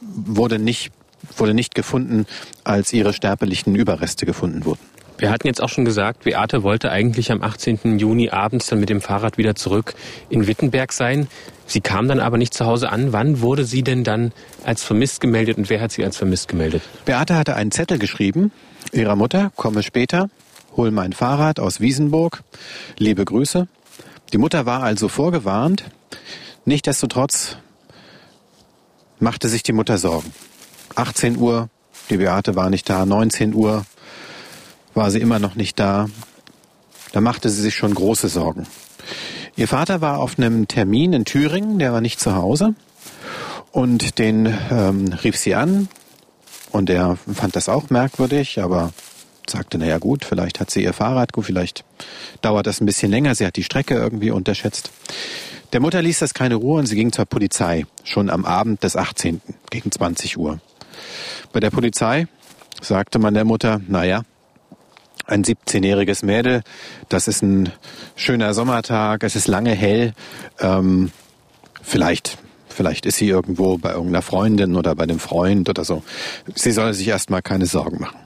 [0.00, 0.92] wurde nicht
[1.36, 2.26] wurde nicht gefunden,
[2.64, 4.91] als ihre sterblichen Überreste gefunden wurden.
[5.22, 7.96] Wir hatten jetzt auch schon gesagt, Beate wollte eigentlich am 18.
[8.00, 9.94] Juni abends dann mit dem Fahrrad wieder zurück
[10.30, 11.28] in Wittenberg sein.
[11.64, 13.12] Sie kam dann aber nicht zu Hause an.
[13.12, 14.32] Wann wurde sie denn dann
[14.64, 16.82] als vermisst gemeldet und wer hat sie als vermisst gemeldet?
[17.04, 18.50] Beate hatte einen Zettel geschrieben,
[18.90, 20.28] ihrer Mutter, komme später,
[20.76, 22.42] hol mein Fahrrad aus Wiesenburg,
[22.98, 23.68] liebe Grüße.
[24.32, 25.84] Die Mutter war also vorgewarnt.
[26.64, 27.58] Nichtsdestotrotz
[29.20, 30.32] machte sich die Mutter Sorgen.
[30.96, 31.68] 18 Uhr,
[32.10, 33.86] die Beate war nicht da, 19 Uhr,
[34.94, 36.08] war sie immer noch nicht da.
[37.12, 38.66] Da machte sie sich schon große Sorgen.
[39.56, 42.74] Ihr Vater war auf einem Termin in Thüringen, der war nicht zu Hause.
[43.70, 45.88] Und den ähm, rief sie an
[46.70, 48.92] und er fand das auch merkwürdig, aber
[49.48, 51.84] sagte, naja gut, vielleicht hat sie ihr Fahrrad, gut, vielleicht
[52.40, 54.90] dauert das ein bisschen länger, sie hat die Strecke irgendwie unterschätzt.
[55.72, 58.96] Der Mutter ließ das keine Ruhe und sie ging zur Polizei, schon am Abend des
[58.96, 59.40] 18.
[59.70, 60.60] gegen 20 Uhr.
[61.52, 62.26] Bei der Polizei
[62.80, 64.22] sagte man der Mutter, naja,
[65.26, 66.62] ein 17-jähriges Mädel.
[67.08, 67.70] Das ist ein
[68.16, 70.12] schöner Sommertag, es ist lange hell.
[70.60, 71.10] Ähm,
[71.82, 76.02] vielleicht, vielleicht ist sie irgendwo bei irgendeiner Freundin oder bei dem Freund oder so.
[76.54, 78.18] Sie soll sich erstmal keine Sorgen machen.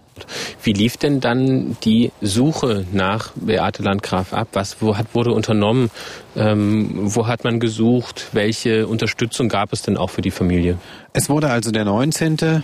[0.62, 4.48] Wie lief denn dann die Suche nach Beate Landgraf ab?
[4.54, 5.90] Was wo hat, wurde unternommen?
[6.36, 8.28] Ähm, wo hat man gesucht?
[8.32, 10.78] Welche Unterstützung gab es denn auch für die Familie?
[11.12, 12.62] Es wurde also der 19.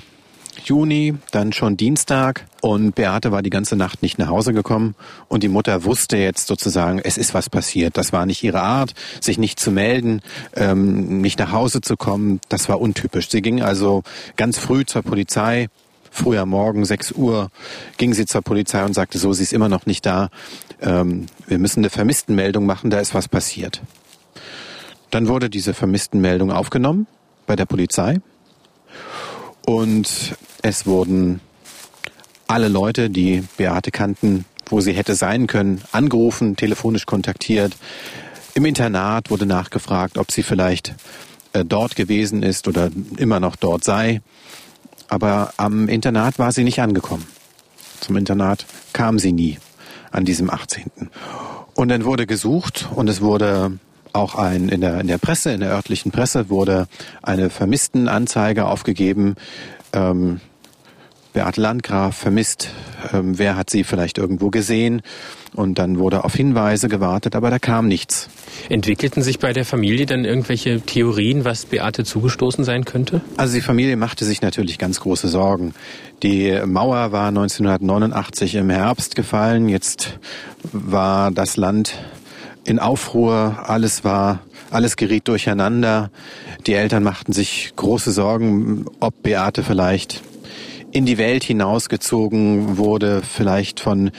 [0.64, 4.94] Juni, dann schon Dienstag und Beate war die ganze Nacht nicht nach Hause gekommen
[5.28, 7.96] und die Mutter wusste jetzt sozusagen, es ist was passiert.
[7.96, 10.22] Das war nicht ihre Art, sich nicht zu melden,
[10.54, 12.40] ähm, nicht nach Hause zu kommen.
[12.48, 13.28] Das war untypisch.
[13.30, 14.02] Sie ging also
[14.36, 15.68] ganz früh zur Polizei,
[16.10, 17.50] früh am Morgen, 6 Uhr,
[17.96, 20.28] ging sie zur Polizei und sagte, so, sie ist immer noch nicht da.
[20.80, 23.80] Ähm, wir müssen eine Vermisstenmeldung machen, da ist was passiert.
[25.10, 27.06] Dann wurde diese Vermisstenmeldung aufgenommen
[27.46, 28.20] bei der Polizei
[29.66, 31.40] und es wurden
[32.46, 37.76] alle Leute, die Beate kannten, wo sie hätte sein können, angerufen, telefonisch kontaktiert.
[38.54, 40.94] Im Internat wurde nachgefragt, ob sie vielleicht
[41.52, 44.20] äh, dort gewesen ist oder immer noch dort sei.
[45.08, 47.26] Aber am Internat war sie nicht angekommen.
[48.00, 49.58] Zum Internat kam sie nie
[50.10, 50.90] an diesem 18.
[51.74, 53.78] Und dann wurde gesucht und es wurde
[54.12, 56.86] auch ein, in der, in der Presse, in der örtlichen Presse wurde
[57.22, 59.36] eine Vermisstenanzeige aufgegeben.
[59.92, 60.40] Ähm,
[61.32, 62.68] Beate Landgraf vermisst,
[63.12, 65.00] ähm, wer hat sie vielleicht irgendwo gesehen
[65.54, 68.28] und dann wurde auf Hinweise gewartet, aber da kam nichts.
[68.68, 73.22] Entwickelten sich bei der Familie dann irgendwelche Theorien, was Beate zugestoßen sein könnte?
[73.38, 75.74] Also die Familie machte sich natürlich ganz große Sorgen.
[76.22, 80.18] Die Mauer war 1989 im Herbst gefallen, jetzt
[80.72, 81.94] war das Land
[82.64, 86.10] in Aufruhr, alles war, alles geriet durcheinander.
[86.66, 90.22] Die Eltern machten sich große Sorgen, ob Beate vielleicht
[90.92, 94.10] in die Welt hinausgezogen wurde, vielleicht von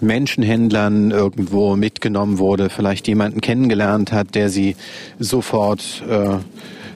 [0.00, 4.76] Menschenhändlern irgendwo mitgenommen wurde, vielleicht jemanden kennengelernt hat, der sie
[5.18, 6.36] sofort äh,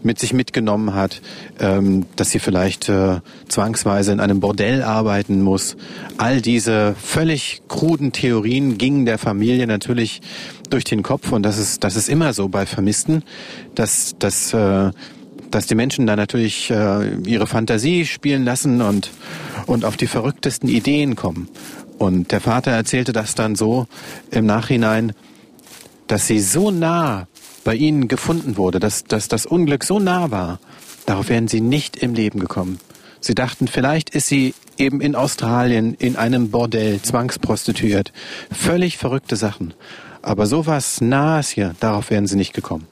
[0.05, 1.21] mit sich mitgenommen hat,
[1.61, 5.77] ähm, dass sie vielleicht äh, zwangsweise in einem Bordell arbeiten muss.
[6.19, 10.21] All diese völlig kruden Theorien gingen der Familie natürlich
[10.71, 13.23] durch den Kopf und das ist das ist immer so bei Vermissten,
[13.75, 14.91] dass dass äh,
[15.51, 19.11] dass die Menschen da natürlich äh, ihre Fantasie spielen lassen und
[19.67, 21.49] und auf die verrücktesten Ideen kommen.
[21.99, 23.87] Und der Vater erzählte das dann so
[24.31, 25.13] im Nachhinein,
[26.09, 27.29] dass sie so nah
[27.65, 30.59] bei ihnen gefunden wurde, dass, dass das Unglück so nah war,
[31.07, 32.79] darauf wären sie nicht im Leben gekommen.
[33.21, 38.13] Sie dachten, vielleicht ist sie eben in Australien in einem Bordell zwangsprostituiert.
[38.51, 39.75] Völlig verrückte Sachen.
[40.23, 42.87] Aber sowas Nahes hier, darauf wären sie nicht gekommen.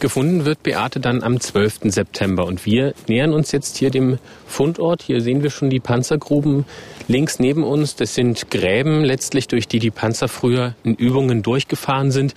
[0.00, 1.80] Gefunden wird Beate dann am 12.
[1.84, 5.02] September und wir nähern uns jetzt hier dem Fundort.
[5.02, 6.64] Hier sehen wir schon die Panzergruben
[7.06, 7.94] links neben uns.
[7.96, 12.34] Das sind Gräben letztlich, durch die die Panzer früher in Übungen durchgefahren sind.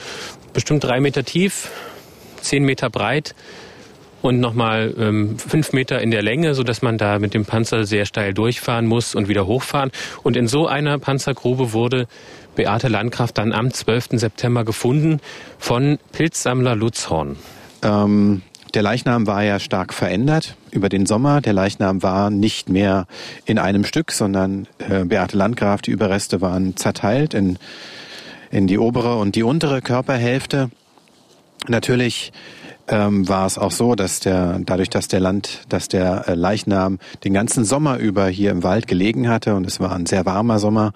[0.57, 1.69] Bestimmt drei Meter tief,
[2.41, 3.35] zehn Meter breit
[4.23, 7.85] und nochmal ähm, fünf Meter in der Länge, so dass man da mit dem Panzer
[7.85, 9.91] sehr steil durchfahren muss und wieder hochfahren.
[10.23, 12.07] Und in so einer Panzergrube wurde
[12.55, 14.13] Beate Landkraft dann am 12.
[14.13, 15.19] September gefunden
[15.59, 17.35] von Pilzsammler Lutz Horn.
[17.83, 18.41] Ähm,
[18.73, 21.39] der Leichnam war ja stark verändert über den Sommer.
[21.39, 23.05] Der Leichnam war nicht mehr
[23.45, 27.59] in einem Stück, sondern äh, Beate Landgraf, die Überreste waren zerteilt in,
[28.51, 30.69] in die obere und die untere Körperhälfte.
[31.67, 32.31] Natürlich
[32.87, 36.99] ähm, war es auch so, dass der dadurch, dass der Land, dass der äh, Leichnam
[37.23, 40.59] den ganzen Sommer über hier im Wald gelegen hatte und es war ein sehr warmer
[40.59, 40.93] Sommer.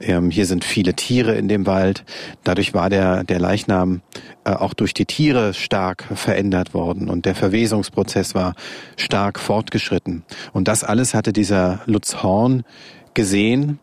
[0.00, 2.04] Ähm, hier sind viele Tiere in dem Wald.
[2.44, 4.00] Dadurch war der der Leichnam
[4.44, 8.54] äh, auch durch die Tiere stark verändert worden und der Verwesungsprozess war
[8.96, 10.24] stark fortgeschritten.
[10.52, 12.64] Und das alles hatte dieser Lutz Horn
[13.12, 13.78] gesehen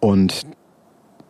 [0.00, 0.46] und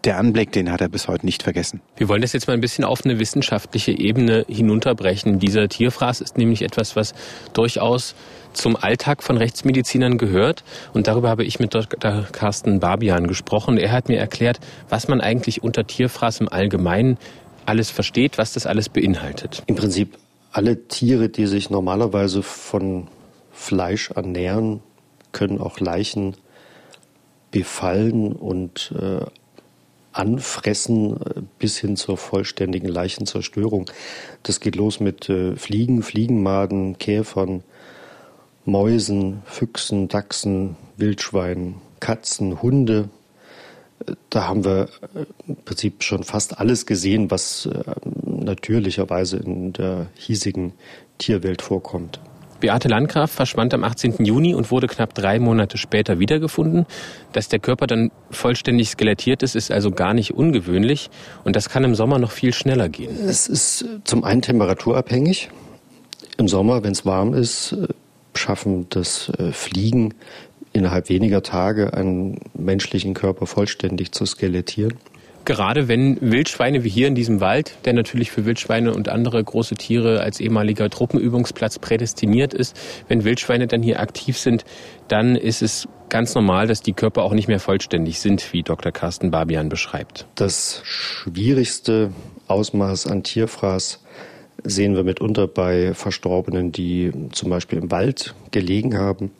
[0.05, 1.81] der Anblick, den hat er bis heute nicht vergessen.
[1.97, 5.39] Wir wollen das jetzt mal ein bisschen auf eine wissenschaftliche Ebene hinunterbrechen.
[5.39, 7.15] Dieser Tierfraß ist nämlich etwas, was
[7.53, 8.15] durchaus
[8.53, 10.65] zum Alltag von Rechtsmedizinern gehört.
[10.93, 12.27] Und darüber habe ich mit Dr.
[12.33, 13.79] Carsten Barbian gesprochen.
[13.79, 17.19] Er hat mir erklärt, was man eigentlich unter Tierfraß im Allgemeinen
[17.67, 19.63] alles versteht, was das alles beinhaltet.
[19.67, 20.17] Im Prinzip
[20.53, 23.07] alle Tiere, die sich normalerweise von
[23.53, 24.81] Fleisch ernähren,
[25.33, 26.37] können auch Leichen
[27.53, 29.25] befallen und äh,
[30.12, 33.90] Anfressen äh, bis hin zur vollständigen Leichenzerstörung.
[34.42, 37.62] Das geht los mit äh, Fliegen, Fliegenmaden, Käfern,
[38.64, 43.09] Mäusen, Füchsen, Dachsen, Wildschweinen, Katzen, Hunde.
[44.07, 44.88] Äh, da haben wir
[45.46, 47.68] im Prinzip schon fast alles gesehen, was
[48.25, 50.73] natürlicherweise in der hiesigen
[51.18, 52.20] Tierwelt vorkommt.
[52.61, 54.25] Beate Landgraf verschwand am 18.
[54.25, 56.87] Juni und wurde knapp drei Monate später wiedergefunden.
[57.33, 61.11] Dass der Körper dann vollständig skelettiert ist, ist also gar nicht ungewöhnlich.
[61.44, 63.16] Und das kann im Sommer noch viel schneller gehen.
[63.27, 65.51] Es ist zum einen temperaturabhängig.
[66.37, 67.77] Im Sommer, wenn es warm ist,
[68.35, 70.14] schaffen das äh, Fliegen
[70.73, 74.94] innerhalb weniger Tage einen menschlichen Körper vollständig zu skelettieren
[75.51, 79.75] gerade wenn Wildschweine wie hier in diesem Wald, der natürlich für Wildschweine und andere große
[79.75, 84.65] Tiere als ehemaliger Truppenübungsplatz prädestiniert ist, wenn Wildschweine dann hier aktiv sind,
[85.09, 88.93] dann ist es ganz normal, dass die Körper auch nicht mehr vollständig sind, wie Dr.
[88.93, 90.29] Carsten Barbian beschreibt.
[90.37, 92.13] Das schwierigste
[92.47, 94.05] Ausmaß an Tierfraß
[94.63, 99.33] sehen wir mitunter bei Verstorbenen, die zum Beispiel im Wald gelegen haben.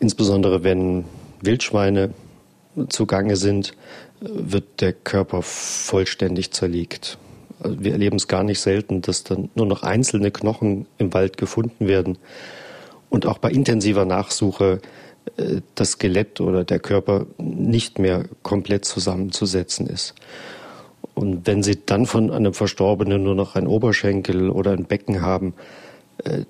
[0.00, 1.04] Insbesondere wenn
[1.42, 2.14] Wildschweine
[2.88, 3.74] zugange sind,
[4.24, 7.18] wird der Körper vollständig zerlegt.
[7.60, 11.36] Also wir erleben es gar nicht selten, dass dann nur noch einzelne Knochen im Wald
[11.36, 12.18] gefunden werden.
[13.10, 14.80] Und auch bei intensiver Nachsuche
[15.36, 20.14] äh, das Skelett oder der Körper nicht mehr komplett zusammenzusetzen ist.
[21.14, 25.54] Und wenn Sie dann von einem Verstorbenen nur noch ein Oberschenkel oder ein Becken haben,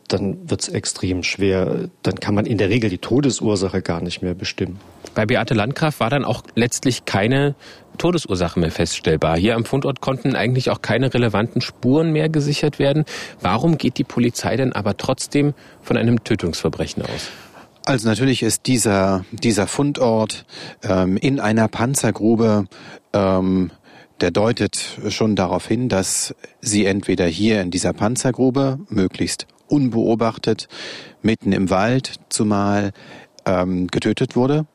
[0.08, 1.88] dann wird es extrem schwer.
[2.02, 4.78] Dann kann man in der Regel die Todesursache gar nicht mehr bestimmen.
[5.14, 7.54] Bei Beate Landgraf war dann auch letztlich keine
[7.98, 9.36] Todesursache mehr feststellbar.
[9.36, 13.04] Hier am Fundort konnten eigentlich auch keine relevanten Spuren mehr gesichert werden.
[13.40, 17.30] Warum geht die Polizei denn aber trotzdem von einem Tötungsverbrechen aus?
[17.86, 20.46] Also natürlich ist dieser, dieser Fundort
[20.82, 22.66] ähm, in einer Panzergrube
[23.12, 23.70] ähm,
[24.20, 30.68] der deutet schon darauf hin, dass sie entweder hier in dieser Panzergrube möglichst unbeobachtet,
[31.22, 32.92] mitten im Wald zumal
[33.46, 34.66] ähm, getötet wurde.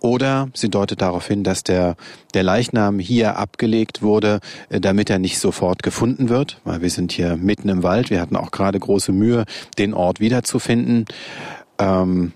[0.00, 1.96] Oder sie deutet darauf hin, dass der,
[2.32, 7.10] der Leichnam hier abgelegt wurde, äh, damit er nicht sofort gefunden wird, weil wir sind
[7.10, 8.10] hier mitten im Wald.
[8.10, 9.44] Wir hatten auch gerade große Mühe,
[9.76, 11.06] den Ort wiederzufinden.
[11.78, 12.32] Ähm,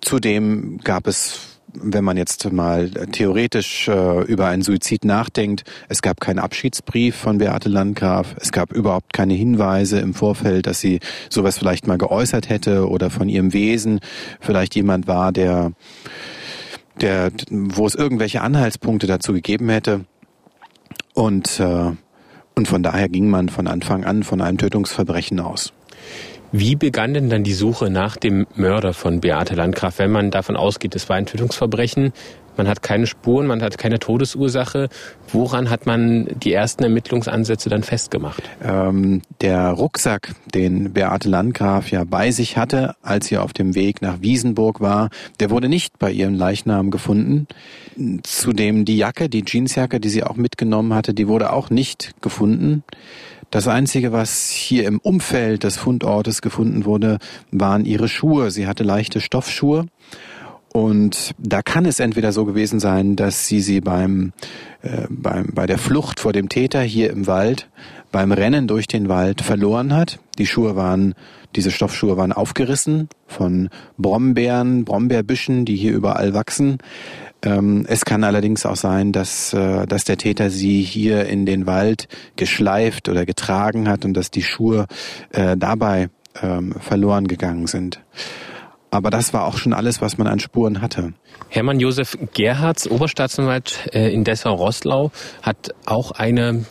[0.00, 6.20] zudem gab es wenn man jetzt mal theoretisch äh, über einen Suizid nachdenkt, es gab
[6.20, 11.58] keinen Abschiedsbrief von Beate Landgraf, es gab überhaupt keine Hinweise im Vorfeld, dass sie sowas
[11.58, 14.00] vielleicht mal geäußert hätte oder von ihrem Wesen
[14.40, 15.72] vielleicht jemand war, der,
[17.00, 20.04] der, wo es irgendwelche Anhaltspunkte dazu gegeben hätte.
[21.14, 21.92] Und, äh,
[22.54, 25.72] und von daher ging man von Anfang an von einem Tötungsverbrechen aus.
[26.50, 30.56] Wie begann denn dann die Suche nach dem Mörder von Beate Landgraf, wenn man davon
[30.56, 32.12] ausgeht, es war ein Tötungsverbrechen?
[32.56, 34.88] Man hat keine Spuren, man hat keine Todesursache.
[35.32, 38.42] Woran hat man die ersten Ermittlungsansätze dann festgemacht?
[38.64, 44.02] Ähm, der Rucksack, den Beate Landgraf ja bei sich hatte, als sie auf dem Weg
[44.02, 47.46] nach Wiesenburg war, der wurde nicht bei ihrem Leichnam gefunden.
[48.24, 52.82] Zudem die Jacke, die Jeansjacke, die sie auch mitgenommen hatte, die wurde auch nicht gefunden.
[53.50, 57.18] Das Einzige, was hier im Umfeld des Fundortes gefunden wurde,
[57.50, 58.50] waren ihre Schuhe.
[58.50, 59.86] Sie hatte leichte Stoffschuhe.
[60.70, 64.32] Und da kann es entweder so gewesen sein, dass sie sie beim,
[64.82, 67.70] äh, beim, bei der Flucht vor dem Täter hier im Wald,
[68.10, 70.18] beim Rennen durch den Wald verloren hat.
[70.38, 71.14] Die Schuhe waren,
[71.56, 76.78] diese Stoffschuhe waren aufgerissen von Brombeeren, Brombeerbüschen, die hier überall wachsen.
[77.42, 81.66] Ähm, es kann allerdings auch sein, dass, äh, dass der Täter sie hier in den
[81.66, 84.86] Wald geschleift oder getragen hat und dass die Schuhe
[85.30, 86.10] äh, dabei
[86.42, 88.00] ähm, verloren gegangen sind.
[88.90, 91.12] Aber das war auch schon alles, was man an Spuren hatte.
[91.50, 96.64] Hermann Josef Gerhards, Oberstaatsanwalt äh, in Dessau-Rosslau, hat auch eine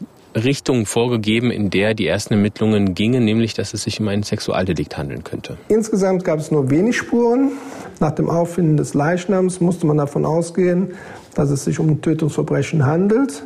[0.44, 4.98] Richtung vorgegeben, in der die ersten Ermittlungen gingen, nämlich dass es sich um ein Sexualdelikt
[4.98, 5.58] handeln könnte.
[5.68, 7.52] Insgesamt gab es nur wenig Spuren.
[8.00, 10.94] Nach dem Auffinden des Leichnams musste man davon ausgehen,
[11.36, 13.44] dass es sich um ein Tötungsverbrechen handelt.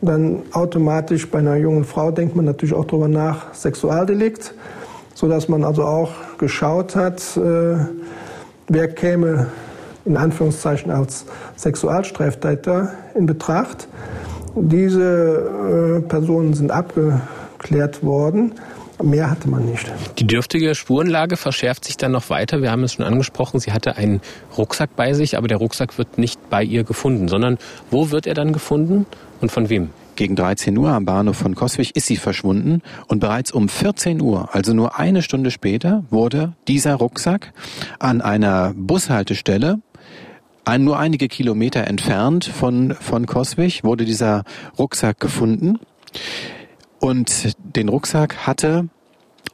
[0.00, 4.54] Dann automatisch bei einer jungen Frau denkt man natürlich auch darüber nach, Sexualdelikt,
[5.14, 7.76] sodass man also auch geschaut hat, äh,
[8.68, 9.46] wer käme
[10.04, 11.24] in Anführungszeichen als
[11.56, 13.86] Sexualstraftäter in Betracht.
[14.54, 18.52] Diese äh, Personen sind abgeklärt worden.
[19.02, 19.90] Mehr hatte man nicht.
[20.18, 22.62] Die dürftige Spurenlage verschärft sich dann noch weiter.
[22.62, 24.20] Wir haben es schon angesprochen, sie hatte einen
[24.56, 27.58] Rucksack bei sich, aber der Rucksack wird nicht bei ihr gefunden, sondern
[27.90, 29.06] wo wird er dann gefunden
[29.40, 29.90] und von wem?
[30.14, 34.50] Gegen 13 Uhr am Bahnhof von Koswig ist sie verschwunden und bereits um 14 Uhr,
[34.52, 37.52] also nur eine Stunde später, wurde dieser Rucksack
[37.98, 39.78] an einer Bushaltestelle
[40.64, 44.44] ein, nur einige Kilometer entfernt von, von Koswig wurde dieser
[44.78, 45.80] Rucksack gefunden.
[47.00, 48.88] Und den Rucksack hatte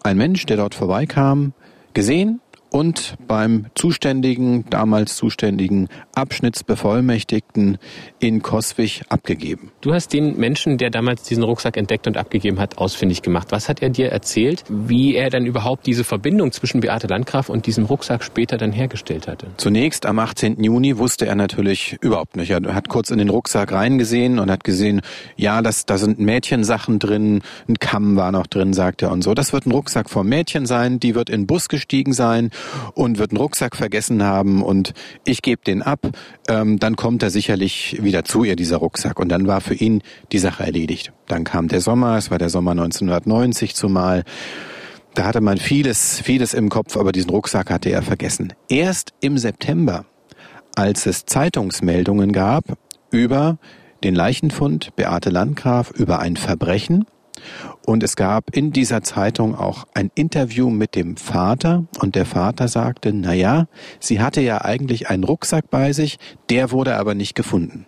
[0.03, 1.55] ein Mensch, der dort vorbeikam,
[1.94, 7.78] gesehen und beim zuständigen, damals zuständigen Abschnittsbevollmächtigten
[8.18, 9.70] in Koswig abgegeben.
[9.81, 13.48] Du hast den Menschen, der damals diesen Rucksack entdeckt und abgegeben hat, ausfindig gemacht.
[13.50, 17.66] Was hat er dir erzählt, wie er dann überhaupt diese Verbindung zwischen Beate Landgraf und
[17.66, 19.48] diesem Rucksack später dann hergestellt hatte?
[19.57, 20.62] Zunächst am 18.
[20.62, 22.50] Juni wusste er natürlich überhaupt nicht.
[22.50, 25.00] Er hat kurz in den Rucksack reingesehen und hat gesehen,
[25.37, 29.35] ja, das, da sind Mädchensachen drin, ein Kamm war noch drin, sagt er und so.
[29.35, 32.50] Das wird ein Rucksack vom Mädchen sein, die wird in den Bus gestiegen sein
[32.94, 34.92] und wird einen Rucksack vergessen haben und
[35.24, 36.00] ich gebe den ab,
[36.48, 39.18] ähm, dann kommt er sicherlich wieder zu ihr, dieser Rucksack.
[39.18, 40.02] Und dann war für ihn
[40.33, 41.12] die Sache erledigt.
[41.26, 44.24] Dann kam der Sommer, es war der Sommer 1990 zumal.
[45.14, 48.52] Da hatte man vieles, vieles im Kopf, aber diesen Rucksack hatte er vergessen.
[48.68, 50.04] Erst im September,
[50.74, 52.64] als es Zeitungsmeldungen gab
[53.11, 53.59] über
[54.04, 57.04] den Leichenfund Beate Landgraf, über ein Verbrechen,
[57.85, 62.68] und es gab in dieser Zeitung auch ein Interview mit dem Vater und der Vater
[62.68, 63.66] sagte, na ja,
[64.01, 66.18] sie hatte ja eigentlich einen Rucksack bei sich,
[66.51, 67.87] der wurde aber nicht gefunden.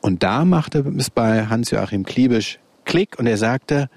[0.00, 3.88] Und da machte es bei Hans-Joachim Kliebisch Klick und er sagte,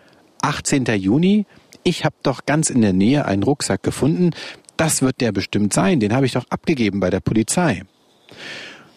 [0.41, 0.86] 18.
[0.86, 1.46] Juni,
[1.84, 4.32] ich habe doch ganz in der Nähe einen Rucksack gefunden,
[4.78, 7.84] das wird der bestimmt sein, den habe ich doch abgegeben bei der Polizei.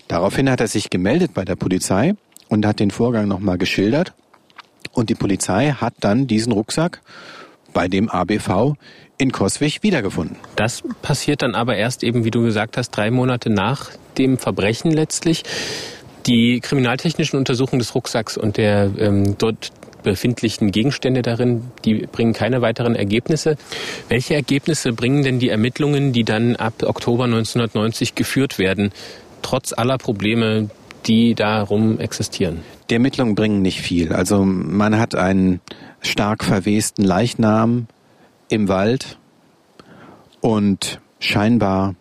[0.08, 2.14] Daraufhin hat er sich gemeldet bei der Polizei
[2.48, 4.12] und hat den Vorgang nochmal geschildert
[4.92, 7.00] und die Polizei hat dann diesen Rucksack
[7.72, 8.74] bei dem ABV
[9.18, 10.36] in Koswig wiedergefunden.
[10.56, 14.90] Das passiert dann aber erst eben, wie du gesagt hast, drei Monate nach dem Verbrechen
[14.90, 15.44] letztlich.
[16.26, 19.72] Die kriminaltechnischen Untersuchungen des Rucksacks und der ähm, dort
[20.02, 23.56] befindlichen Gegenstände darin, die bringen keine weiteren Ergebnisse.
[24.08, 28.92] Welche Ergebnisse bringen denn die Ermittlungen, die dann ab Oktober 1990 geführt werden,
[29.42, 30.70] trotz aller Probleme,
[31.06, 32.60] die darum existieren?
[32.88, 34.12] Die Ermittlungen bringen nicht viel.
[34.12, 35.60] Also man hat einen
[36.00, 37.86] stark verwesten Leichnam
[38.48, 39.18] im Wald
[40.40, 41.94] und scheinbar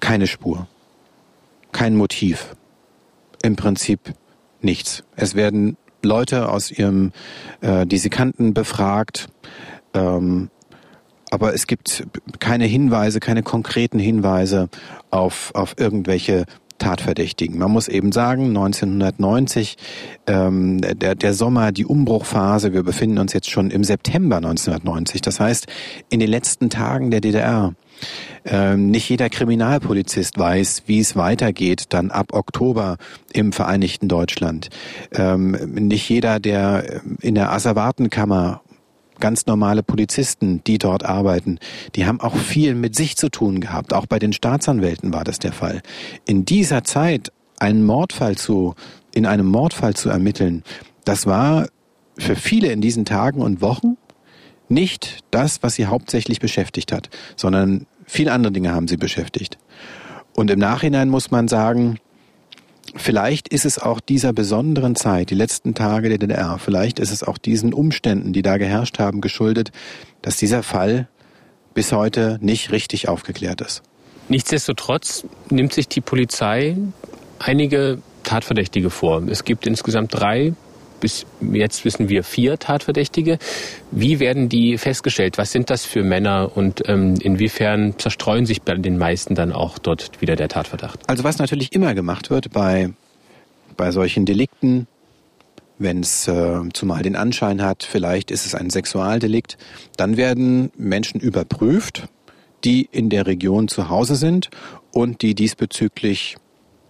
[0.00, 0.66] keine Spur,
[1.72, 2.54] kein Motiv.
[3.42, 4.00] Im Prinzip
[4.60, 5.04] nichts.
[5.14, 7.12] Es werden Leute aus ihrem,
[7.60, 9.28] äh, die sie kannten, befragt.
[9.94, 10.50] Ähm,
[11.30, 12.06] aber es gibt
[12.38, 14.68] keine Hinweise, keine konkreten Hinweise
[15.10, 16.46] auf, auf irgendwelche
[16.78, 17.58] Tatverdächtigen.
[17.58, 19.76] Man muss eben sagen, 1990,
[20.26, 25.20] ähm, der, der Sommer, die Umbruchphase, wir befinden uns jetzt schon im September 1990.
[25.20, 25.66] Das heißt,
[26.08, 27.74] in den letzten Tagen der DDR.
[28.44, 32.98] Ähm, nicht jeder Kriminalpolizist weiß, wie es weitergeht dann ab Oktober
[33.32, 34.68] im Vereinigten Deutschland.
[35.12, 38.60] Ähm, nicht jeder, der in der Asservatenkammer
[39.20, 41.58] ganz normale Polizisten, die dort arbeiten,
[41.94, 43.92] die haben auch viel mit sich zu tun gehabt.
[43.92, 45.82] Auch bei den Staatsanwälten war das der Fall.
[46.24, 48.74] In dieser Zeit einen Mordfall zu,
[49.14, 50.62] in einem Mordfall zu ermitteln,
[51.04, 51.68] das war
[52.18, 53.96] für viele in diesen Tagen und Wochen
[54.68, 59.58] nicht das, was sie hauptsächlich beschäftigt hat, sondern viele andere Dinge haben sie beschäftigt.
[60.34, 61.98] Und im Nachhinein muss man sagen,
[62.94, 67.22] Vielleicht ist es auch dieser besonderen Zeit, die letzten Tage der DDR, vielleicht ist es
[67.22, 69.72] auch diesen Umständen, die da geherrscht haben, geschuldet,
[70.22, 71.08] dass dieser Fall
[71.74, 73.82] bis heute nicht richtig aufgeklärt ist.
[74.28, 76.76] Nichtsdestotrotz nimmt sich die Polizei
[77.38, 79.22] einige Tatverdächtige vor.
[79.28, 80.54] Es gibt insgesamt drei
[81.00, 83.38] bis jetzt wissen wir vier Tatverdächtige.
[83.90, 85.38] Wie werden die festgestellt?
[85.38, 89.78] Was sind das für Männer und ähm, inwiefern zerstreuen sich bei den meisten dann auch
[89.78, 91.00] dort wieder der Tatverdacht?
[91.08, 92.90] Also was natürlich immer gemacht wird bei,
[93.76, 94.86] bei solchen Delikten,
[95.78, 99.58] wenn es äh, zumal den Anschein hat, vielleicht ist es ein Sexualdelikt,
[99.96, 102.08] dann werden Menschen überprüft,
[102.64, 104.50] die in der Region zu Hause sind
[104.92, 106.36] und die diesbezüglich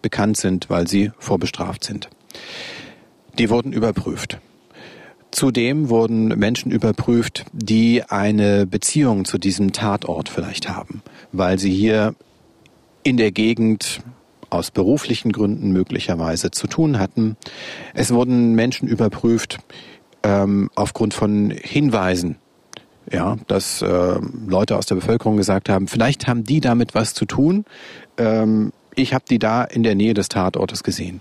[0.03, 2.09] bekannt sind, weil sie vorbestraft sind.
[3.39, 4.41] Die wurden überprüft.
[5.31, 12.15] Zudem wurden Menschen überprüft, die eine Beziehung zu diesem Tatort vielleicht haben, weil sie hier
[13.03, 14.01] in der Gegend
[14.49, 17.37] aus beruflichen Gründen möglicherweise zu tun hatten.
[17.93, 19.59] Es wurden Menschen überprüft
[20.23, 22.37] ähm, aufgrund von Hinweisen,
[23.13, 27.27] ja, dass äh, Leute aus der Bevölkerung gesagt haben, vielleicht haben die damit was zu
[27.27, 27.65] tun.
[28.17, 31.21] Ähm, ich habe die da in der Nähe des Tatortes gesehen.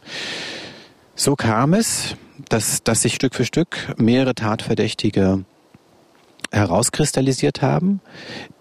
[1.17, 2.17] So kam es,
[2.49, 5.45] dass, dass sich Stück für Stück mehrere Tatverdächtige
[6.51, 8.01] herauskristallisiert haben,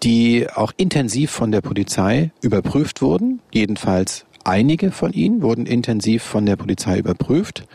[0.03, 3.41] die auch intensiv von der Polizei überprüft wurden.
[3.53, 7.65] Jedenfalls einige von ihnen wurden intensiv von der Polizei überprüft.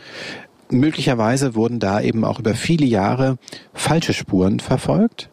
[0.71, 3.37] Möglicherweise wurden da eben auch über viele Jahre
[3.73, 5.29] falsche Spuren verfolgt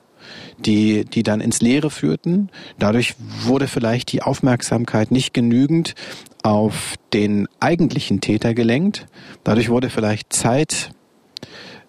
[0.59, 2.51] die, die dann ins Leere führten.
[2.79, 5.95] Dadurch wurde vielleicht die Aufmerksamkeit nicht genügend
[6.43, 9.07] auf den eigentlichen Täter gelenkt.
[9.45, 10.91] Dadurch wurde vielleicht Zeit,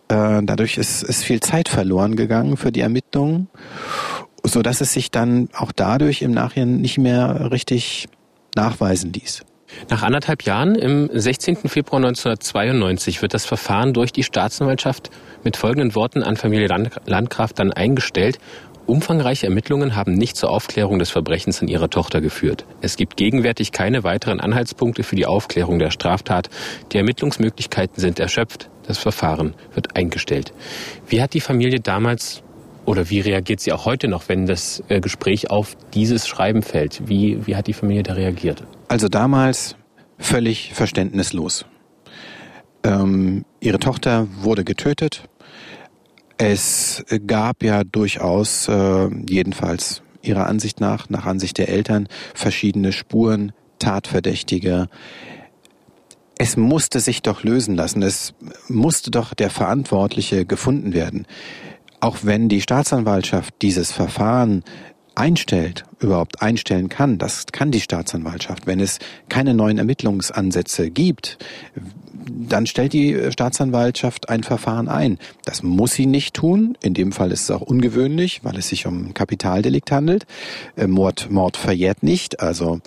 [0.07, 3.49] äh, dadurch ist, ist viel Zeit verloren gegangen für die Ermittlungen,
[4.43, 8.07] so dass es sich dann auch dadurch im Nachhinein nicht mehr richtig
[8.55, 9.43] nachweisen ließ.
[9.89, 11.57] Nach anderthalb Jahren, im 16.
[11.67, 15.11] Februar 1992, wird das Verfahren durch die Staatsanwaltschaft
[15.43, 16.67] mit folgenden Worten an Familie
[17.05, 18.39] Landgraf dann eingestellt.
[18.89, 22.65] Umfangreiche Ermittlungen haben nicht zur Aufklärung des Verbrechens an ihrer Tochter geführt.
[22.81, 26.49] Es gibt gegenwärtig keine weiteren Anhaltspunkte für die Aufklärung der Straftat.
[26.91, 28.71] Die Ermittlungsmöglichkeiten sind erschöpft.
[28.87, 30.53] Das Verfahren wird eingestellt.
[31.07, 32.41] Wie hat die Familie damals
[32.85, 37.07] oder wie reagiert sie auch heute noch, wenn das äh, Gespräch auf dieses Schreiben fällt?
[37.07, 38.63] Wie, wie hat die Familie da reagiert?
[38.87, 39.75] Also damals
[40.17, 41.63] völlig verständnislos.
[42.83, 45.29] Ähm, ihre Tochter wurde getötet.
[46.41, 53.51] Es gab ja durchaus, äh, jedenfalls ihrer Ansicht nach, nach Ansicht der Eltern, verschiedene Spuren,
[53.77, 54.87] Tatverdächtige.
[56.37, 58.01] Es musste sich doch lösen lassen.
[58.03, 58.33] Es
[58.69, 61.27] musste doch der Verantwortliche gefunden werden.
[61.99, 64.63] Auch wenn die Staatsanwaltschaft dieses Verfahren
[65.15, 68.65] einstellt, überhaupt einstellen kann, das kann die Staatsanwaltschaft.
[68.65, 71.37] Wenn es keine neuen Ermittlungsansätze gibt,
[72.29, 75.17] dann stellt die Staatsanwaltschaft ein Verfahren ein.
[75.45, 76.77] Das muss sie nicht tun.
[76.81, 80.25] In dem Fall ist es auch ungewöhnlich, weil es sich um Kapitaldelikt handelt.
[80.75, 82.39] Äh, Mord, Mord verjährt nicht.
[82.39, 82.79] Also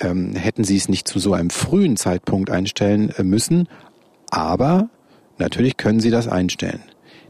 [0.00, 3.68] ähm, hätten sie es nicht zu so einem frühen Zeitpunkt einstellen äh, müssen.
[4.30, 4.90] Aber
[5.38, 6.82] natürlich können sie das einstellen.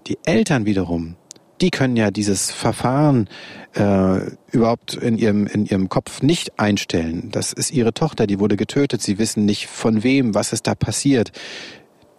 [0.07, 1.17] Die Eltern wiederum
[1.61, 3.29] die können ja dieses Verfahren
[3.75, 7.29] äh, überhaupt in ihrem, in ihrem Kopf nicht einstellen.
[7.31, 9.03] Das ist ihre Tochter, die wurde getötet.
[9.03, 11.33] Sie wissen nicht von wem, was ist da passiert.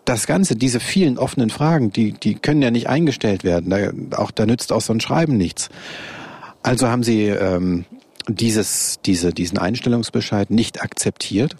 [0.05, 3.69] Das Ganze, diese vielen offenen Fragen, die, die können ja nicht eingestellt werden.
[3.69, 5.69] Da, auch da nützt auch so ein Schreiben nichts.
[6.63, 7.85] Also haben sie ähm,
[8.27, 11.55] dieses, diese, diesen Einstellungsbescheid nicht akzeptiert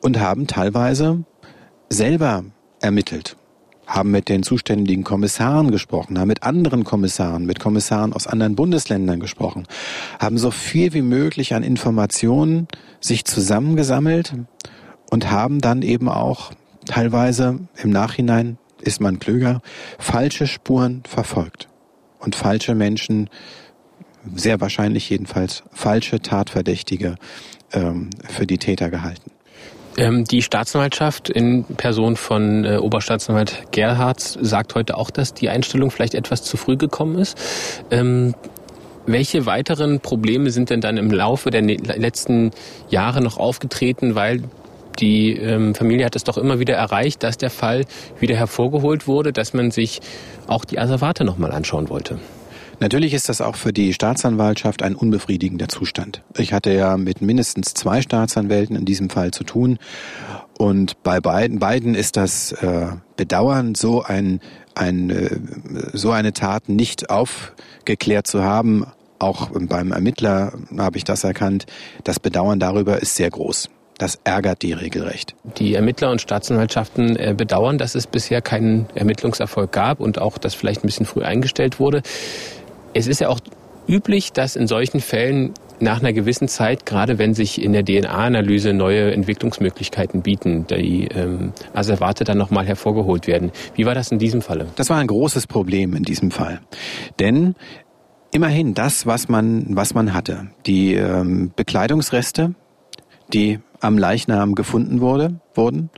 [0.00, 1.24] und haben teilweise
[1.88, 2.44] selber
[2.80, 3.36] ermittelt
[3.86, 9.20] haben mit den zuständigen Kommissaren gesprochen, haben mit anderen Kommissaren, mit Kommissaren aus anderen Bundesländern
[9.20, 9.66] gesprochen,
[10.18, 12.68] haben so viel wie möglich an Informationen
[13.00, 14.34] sich zusammengesammelt
[15.10, 16.52] und haben dann eben auch
[16.86, 19.62] teilweise im Nachhinein ist man klüger,
[19.98, 21.68] falsche Spuren verfolgt
[22.18, 23.30] und falsche Menschen,
[24.34, 27.16] sehr wahrscheinlich jedenfalls falsche Tatverdächtige
[27.72, 29.30] ähm, für die Täter gehalten.
[29.96, 35.90] Ähm, die Staatsanwaltschaft in Person von äh, Oberstaatsanwalt Gerhards sagt heute auch, dass die Einstellung
[35.90, 37.38] vielleicht etwas zu früh gekommen ist.
[37.90, 38.34] Ähm,
[39.06, 42.50] welche weiteren Probleme sind denn dann im Laufe der ne-, letzten
[42.88, 44.42] Jahre noch aufgetreten, weil
[44.98, 47.84] die ähm, Familie hat es doch immer wieder erreicht, dass der Fall
[48.18, 50.00] wieder hervorgeholt wurde, dass man sich
[50.46, 52.18] auch die Asservate nochmal anschauen wollte.
[52.80, 56.22] Natürlich ist das auch für die Staatsanwaltschaft ein unbefriedigender Zustand.
[56.36, 59.78] Ich hatte ja mit mindestens zwei Staatsanwälten in diesem Fall zu tun
[60.58, 64.40] und bei beiden, beiden ist das äh, bedauernd, so ein,
[64.74, 65.38] ein äh,
[65.92, 68.86] so eine Tat nicht aufgeklärt zu haben.
[69.18, 71.66] Auch beim Ermittler habe ich das erkannt.
[72.04, 73.68] Das Bedauern darüber ist sehr groß.
[73.98, 75.36] Das ärgert die regelrecht.
[75.56, 80.54] Die Ermittler und Staatsanwaltschaften äh, bedauern, dass es bisher keinen Ermittlungserfolg gab und auch, dass
[80.54, 82.02] vielleicht ein bisschen früh eingestellt wurde.
[82.94, 83.40] Es ist ja auch
[83.88, 88.72] üblich, dass in solchen Fällen nach einer gewissen Zeit, gerade wenn sich in der DNA-Analyse
[88.72, 93.50] neue Entwicklungsmöglichkeiten bieten, die ähm, Asservate dann nochmal hervorgeholt werden.
[93.74, 94.68] Wie war das in diesem Falle?
[94.76, 96.60] Das war ein großes Problem in diesem Fall.
[97.18, 97.56] Denn
[98.32, 102.54] immerhin das, was man, was man hatte, die ähm, Bekleidungsreste,
[103.32, 105.90] die am Leichnam gefunden wurde, wurden,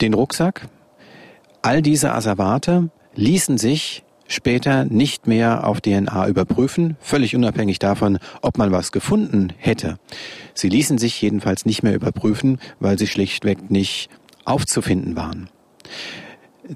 [0.00, 0.68] den Rucksack,
[1.62, 8.58] all diese Asservate ließen sich später nicht mehr auf DNA überprüfen, völlig unabhängig davon, ob
[8.58, 9.98] man was gefunden hätte.
[10.54, 14.08] Sie ließen sich jedenfalls nicht mehr überprüfen, weil sie schlichtweg nicht
[14.44, 15.48] aufzufinden waren.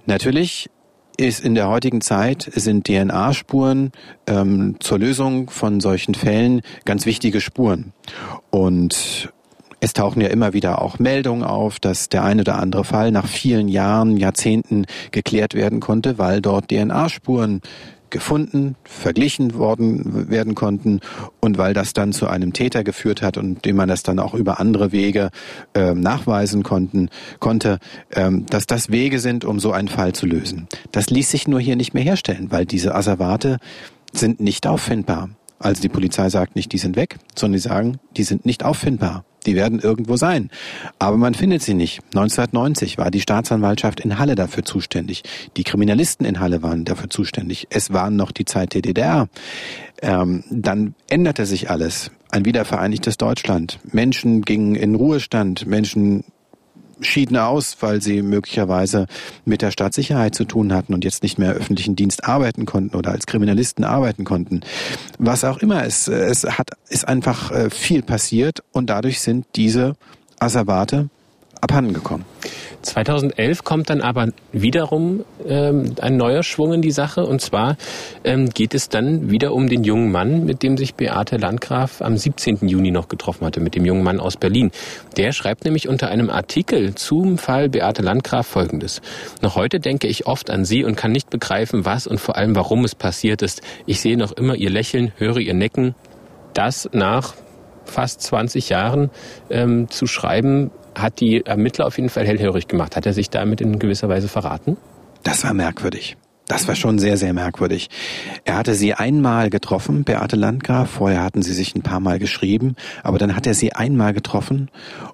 [0.06, 0.70] Natürlich
[1.16, 3.92] ist in der heutigen Zeit sind DNA-Spuren
[4.26, 7.92] ähm, zur Lösung von solchen Fällen ganz wichtige Spuren.
[8.48, 9.30] Und
[9.80, 13.26] es tauchen ja immer wieder auch Meldungen auf, dass der eine oder andere Fall nach
[13.26, 17.60] vielen Jahren, Jahrzehnten geklärt werden konnte, weil dort DNA-Spuren
[18.10, 21.00] gefunden, verglichen worden werden konnten
[21.38, 24.34] und weil das dann zu einem Täter geführt hat und dem man das dann auch
[24.34, 25.30] über andere Wege
[25.74, 27.08] äh, nachweisen konnten,
[27.38, 27.78] konnte,
[28.12, 30.66] ähm, dass das Wege sind, um so einen Fall zu lösen.
[30.92, 33.58] Das ließ sich nur hier nicht mehr herstellen, weil diese Asservate
[34.12, 35.30] sind nicht auffindbar.
[35.60, 39.24] Also die Polizei sagt nicht, die sind weg, sondern die sagen, die sind nicht auffindbar.
[39.46, 40.50] Die werden irgendwo sein.
[40.98, 42.00] Aber man findet sie nicht.
[42.14, 45.22] 1990 war die Staatsanwaltschaft in Halle dafür zuständig.
[45.56, 47.66] Die Kriminalisten in Halle waren dafür zuständig.
[47.70, 49.28] Es waren noch die Zeit der DDR.
[50.02, 52.10] Ähm, dann änderte sich alles.
[52.30, 53.80] Ein wiedervereinigtes Deutschland.
[53.92, 55.66] Menschen gingen in Ruhestand.
[55.66, 56.24] Menschen
[57.00, 59.06] schieden aus, weil sie möglicherweise
[59.44, 63.10] mit der Staatssicherheit zu tun hatten und jetzt nicht mehr öffentlichen Dienst arbeiten konnten oder
[63.12, 64.60] als Kriminalisten arbeiten konnten.
[65.18, 69.94] Was auch immer, es, es hat, ist einfach äh, viel passiert und dadurch sind diese
[70.38, 71.08] Asservate
[71.60, 72.24] abhandengekommen.
[72.82, 77.26] 2011 kommt dann aber wiederum ähm, ein neuer Schwung in die Sache.
[77.26, 77.76] Und zwar
[78.24, 82.16] ähm, geht es dann wieder um den jungen Mann, mit dem sich Beate Landgraf am
[82.16, 82.68] 17.
[82.68, 84.70] Juni noch getroffen hatte, mit dem jungen Mann aus Berlin.
[85.16, 89.02] Der schreibt nämlich unter einem Artikel zum Fall Beate Landgraf Folgendes.
[89.42, 92.56] Noch heute denke ich oft an sie und kann nicht begreifen, was und vor allem
[92.56, 93.60] warum es passiert ist.
[93.86, 95.94] Ich sehe noch immer ihr Lächeln, höre ihr Necken.
[96.54, 97.34] Das nach
[97.84, 99.10] fast 20 Jahren
[99.50, 100.70] ähm, zu schreiben,
[101.02, 102.96] hat die Ermittler auf jeden Fall hellhörig gemacht.
[102.96, 104.76] Hat er sich damit in gewisser Weise verraten?
[105.22, 106.16] Das war merkwürdig.
[106.50, 107.90] Das war schon sehr, sehr merkwürdig.
[108.44, 110.90] Er hatte sie einmal getroffen, Beate Landgraf.
[110.90, 112.74] Vorher hatten sie sich ein paar Mal geschrieben,
[113.04, 114.68] aber dann hat er sie einmal getroffen.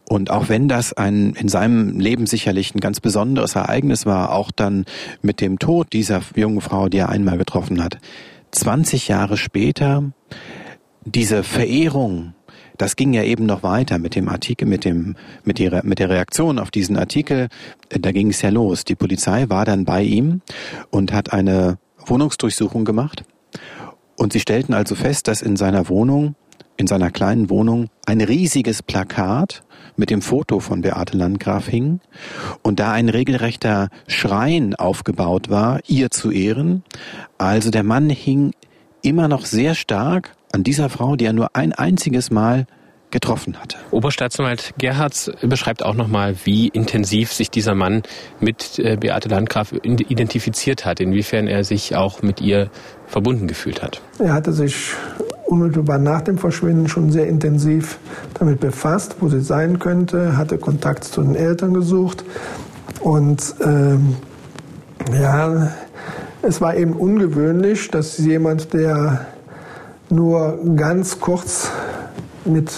[0.08, 4.50] Und auch wenn das ein in seinem Leben sicherlich ein ganz besonderes Ereignis war, auch
[4.50, 4.86] dann
[5.20, 7.98] mit dem Tod dieser jungen Frau, die er einmal getroffen hat,
[8.52, 10.04] 20 Jahre später,
[11.04, 12.32] diese Verehrung
[12.78, 16.08] das ging ja eben noch weiter mit dem Artikel, mit dem, mit der, mit der
[16.08, 17.48] Reaktion auf diesen Artikel.
[17.88, 18.84] Da ging es ja los.
[18.84, 20.42] Die Polizei war dann bei ihm
[20.90, 23.24] und hat eine Wohnungsdurchsuchung gemacht.
[24.16, 26.34] Und sie stellten also fest, dass in seiner Wohnung,
[26.76, 29.62] in seiner kleinen Wohnung, ein riesiges Plakat
[29.96, 32.00] mit dem Foto von Beate Landgraf hing
[32.62, 36.82] und da ein regelrechter Schrein aufgebaut war, ihr zu ehren.
[37.38, 38.52] Also der Mann hing
[39.02, 42.66] immer noch sehr stark an dieser Frau, die er nur ein einziges Mal
[43.10, 43.78] getroffen hatte.
[43.92, 48.02] Oberstaatsanwalt Gerhards beschreibt auch nochmal, wie intensiv sich dieser Mann
[48.40, 52.68] mit äh, Beate Landgraf identifiziert hat, inwiefern er sich auch mit ihr
[53.06, 54.02] verbunden gefühlt hat.
[54.18, 54.92] Er hatte sich
[55.46, 57.98] unmittelbar nach dem Verschwinden schon sehr intensiv
[58.34, 62.24] damit befasst, wo sie sein könnte, hatte Kontakt zu den Eltern gesucht
[63.00, 64.16] und ähm,
[65.12, 65.72] ja,
[66.42, 69.26] es war eben ungewöhnlich, dass jemand, der
[70.10, 71.70] nur ganz kurz
[72.44, 72.70] mit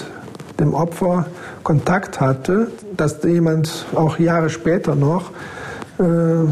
[0.58, 1.26] dem Opfer
[1.62, 5.30] Kontakt hatte, dass jemand auch Jahre später noch
[5.98, 6.48] äh,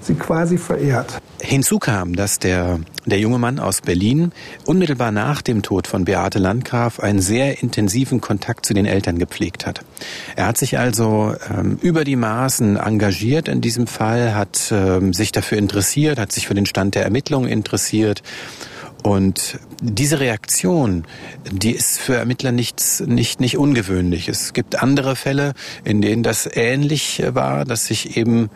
[0.00, 1.18] sie quasi verehrt.
[1.40, 4.32] Hinzu kam, dass der, der junge Mann aus Berlin
[4.66, 9.64] unmittelbar nach dem Tod von Beate Landgraf einen sehr intensiven Kontakt zu den Eltern gepflegt
[9.64, 9.82] hat.
[10.34, 15.30] Er hat sich also ähm, über die Maßen engagiert in diesem Fall, hat ähm, sich
[15.30, 18.22] dafür interessiert, hat sich für den Stand der Ermittlungen interessiert
[19.02, 21.04] und diese Reaktion,
[21.50, 24.28] die ist für Ermittler nicht, nicht, nicht ungewöhnlich.
[24.28, 28.50] Es gibt andere Fälle, in denen das ähnlich war, dass sich eben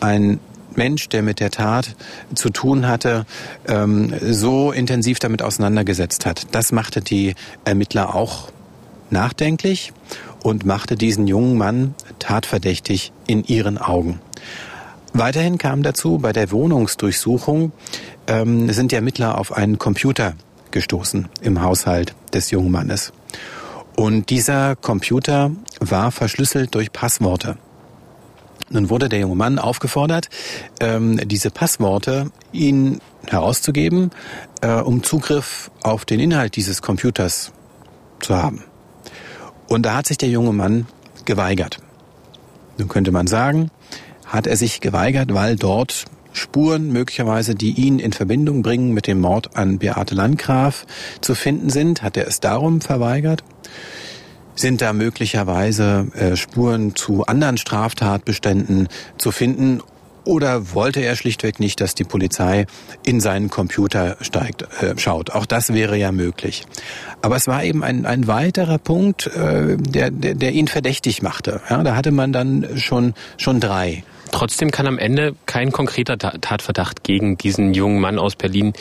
[0.00, 0.40] ein
[0.76, 1.94] Mensch, der mit der Tat
[2.34, 3.26] zu tun hatte,
[3.68, 6.48] ähm, so intensiv damit auseinandergesetzt hat.
[6.52, 7.34] Das machte die
[7.64, 8.50] Ermittler auch
[9.10, 9.92] nachdenklich
[10.42, 14.20] und machte diesen jungen Mann tatverdächtig in ihren Augen.
[15.16, 17.70] Weiterhin kam dazu bei der Wohnungsdurchsuchung
[18.26, 20.34] ähm, sind die Ermittler auf einen Computer
[20.70, 23.12] gestoßen im Haushalt des jungen Mannes.
[23.96, 27.56] Und dieser Computer war verschlüsselt durch Passworte.
[28.70, 30.30] Nun wurde der junge Mann aufgefordert,
[30.80, 34.10] ähm, diese Passworte ihn herauszugeben,
[34.62, 37.52] äh, um Zugriff auf den Inhalt dieses Computers
[38.20, 38.64] zu haben.
[39.68, 40.86] Und da hat sich der junge Mann
[41.24, 41.78] geweigert.
[42.78, 43.70] Nun könnte man sagen,
[44.26, 49.20] hat er sich geweigert, weil dort Spuren möglicherweise, die ihn in Verbindung bringen mit dem
[49.20, 50.84] Mord an Beate Landgraf
[51.20, 52.02] zu finden sind?
[52.02, 53.42] Hat er es darum verweigert?
[54.56, 59.80] Sind da möglicherweise äh, Spuren zu anderen Straftatbeständen zu finden?
[60.24, 62.66] Oder wollte er schlichtweg nicht, dass die Polizei
[63.04, 65.30] in seinen Computer steigt, äh, schaut?
[65.30, 66.64] Auch das wäre ja möglich.
[67.22, 71.60] Aber es war eben ein, ein weiterer Punkt, äh, der, der, der ihn verdächtig machte.
[71.70, 74.02] Ja, da hatte man dann schon, schon drei.
[74.34, 78.72] Trotzdem kann am Ende kein konkreter Tatverdacht gegen diesen jungen Mann aus Berlin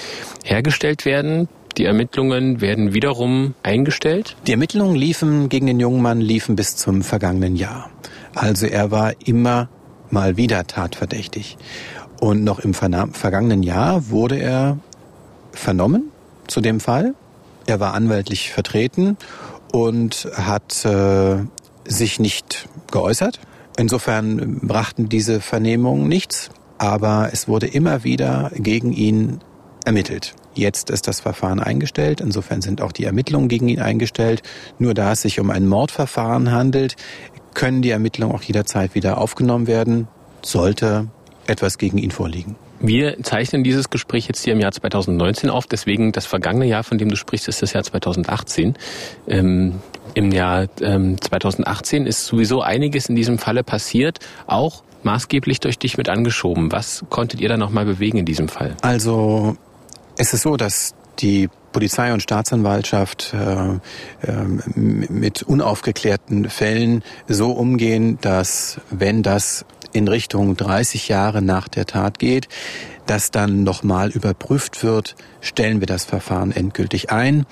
[0.44, 1.48] hergestellt werden.
[1.78, 4.36] Die Ermittlungen werden wiederum eingestellt?
[4.48, 7.92] Die Ermittlungen liefen gegen den jungen Mann liefen bis zum vergangenen Jahr.
[8.34, 9.70] Also er war immer
[10.10, 11.56] mal wieder tatverdächtig.
[12.20, 14.80] Und noch im vergangenen Jahr wurde er
[15.52, 16.12] vernommen
[16.48, 17.14] zu dem Fall.
[17.68, 19.18] Er war anwaltlich vertreten
[19.72, 21.36] und hat äh,
[21.86, 23.40] sich nicht geäußert.
[23.78, 29.40] Insofern brachten diese Vernehmungen nichts, aber es wurde immer wieder gegen ihn
[29.86, 30.36] ermittelt.
[30.54, 34.44] Jetzt ist das Verfahren eingestellt, insofern sind auch die Ermittlungen gegen ihn eingestellt.
[34.78, 36.96] Nur da es sich um ein Mordverfahren handelt,
[37.54, 40.08] können die Ermittlungen auch jederzeit wieder aufgenommen werden,
[40.44, 41.08] sollte
[41.48, 42.56] etwas gegen ihn vorliegen.
[42.80, 46.98] Wir zeichnen dieses Gespräch jetzt hier im Jahr 2019 auf, deswegen das vergangene Jahr, von
[46.98, 48.76] dem du sprichst, ist das Jahr 2018.
[49.28, 49.76] Ähm,
[50.16, 55.98] Im Jahr ähm, 2018 ist sowieso einiges in diesem Falle passiert, auch maßgeblich durch dich
[55.98, 56.72] mit angeschoben.
[56.72, 58.76] Was konntet ihr da nochmal bewegen in diesem Fall?
[58.82, 59.58] Also
[60.18, 63.74] es ist so, dass die Polizei und Staatsanwaltschaft äh,
[64.28, 64.44] äh,
[64.76, 72.20] mit unaufgeklärten Fällen so umgehen, dass wenn das in Richtung 30 Jahre nach der Tat
[72.20, 72.48] geht,
[73.06, 77.46] dass dann nochmal überprüft wird, stellen wir das Verfahren endgültig ein,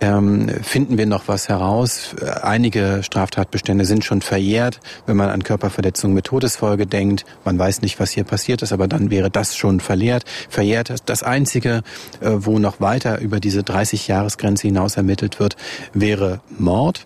[0.00, 2.14] ähm, finden wir noch was heraus.
[2.42, 7.24] Einige Straftatbestände sind schon verjährt, wenn man an Körperverletzungen mit Todesfolge denkt.
[7.44, 10.94] Man weiß nicht, was hier passiert ist, aber dann wäre das schon verlehrt, verjährt.
[11.06, 11.82] Das Einzige,
[12.20, 15.56] äh, wo noch weiter über diese 30-Jahres-Grenze hinaus ermittelt wird,
[15.92, 17.04] wäre Mord.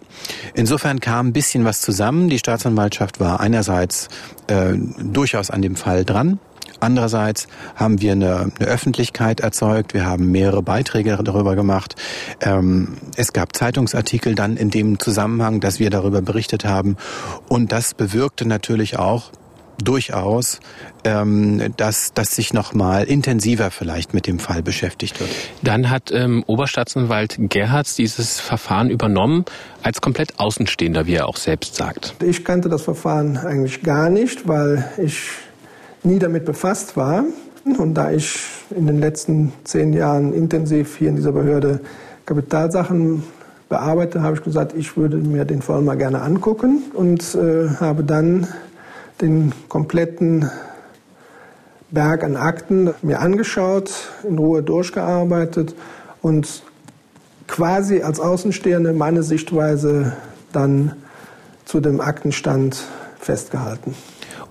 [0.54, 2.28] Insofern kam ein bisschen was zusammen.
[2.28, 4.08] Die Staatsanwaltschaft war einerseits
[4.46, 6.38] äh, durchaus an dem Fall dran.
[6.80, 7.46] Andererseits
[7.76, 9.94] haben wir eine, eine, Öffentlichkeit erzeugt.
[9.94, 11.96] Wir haben mehrere Beiträge darüber gemacht.
[12.40, 16.96] Ähm, es gab Zeitungsartikel dann in dem Zusammenhang, dass wir darüber berichtet haben.
[17.48, 19.30] Und das bewirkte natürlich auch,
[19.82, 20.60] durchaus,
[21.04, 25.30] ähm, dass, dass sich nochmal intensiver vielleicht mit dem Fall beschäftigt wird.
[25.62, 29.44] Dann hat ähm, Oberstaatsanwalt Gerhards dieses Verfahren übernommen
[29.82, 32.14] als komplett Außenstehender, wie er auch selbst sagt.
[32.22, 35.28] Ich kannte das Verfahren eigentlich gar nicht, weil ich
[36.04, 37.24] nie damit befasst war.
[37.78, 38.38] Und da ich
[38.70, 41.80] in den letzten zehn Jahren intensiv hier in dieser Behörde
[42.26, 43.24] Kapitalsachen
[43.68, 48.04] bearbeite, habe ich gesagt, ich würde mir den Fall mal gerne angucken und äh, habe
[48.04, 48.46] dann
[49.20, 50.50] den kompletten
[51.90, 53.90] Berg an Akten mir angeschaut,
[54.28, 55.74] in Ruhe durchgearbeitet
[56.22, 56.62] und
[57.46, 60.12] quasi als Außenstehende meine Sichtweise
[60.52, 60.92] dann
[61.64, 62.82] zu dem Aktenstand
[63.18, 63.94] festgehalten.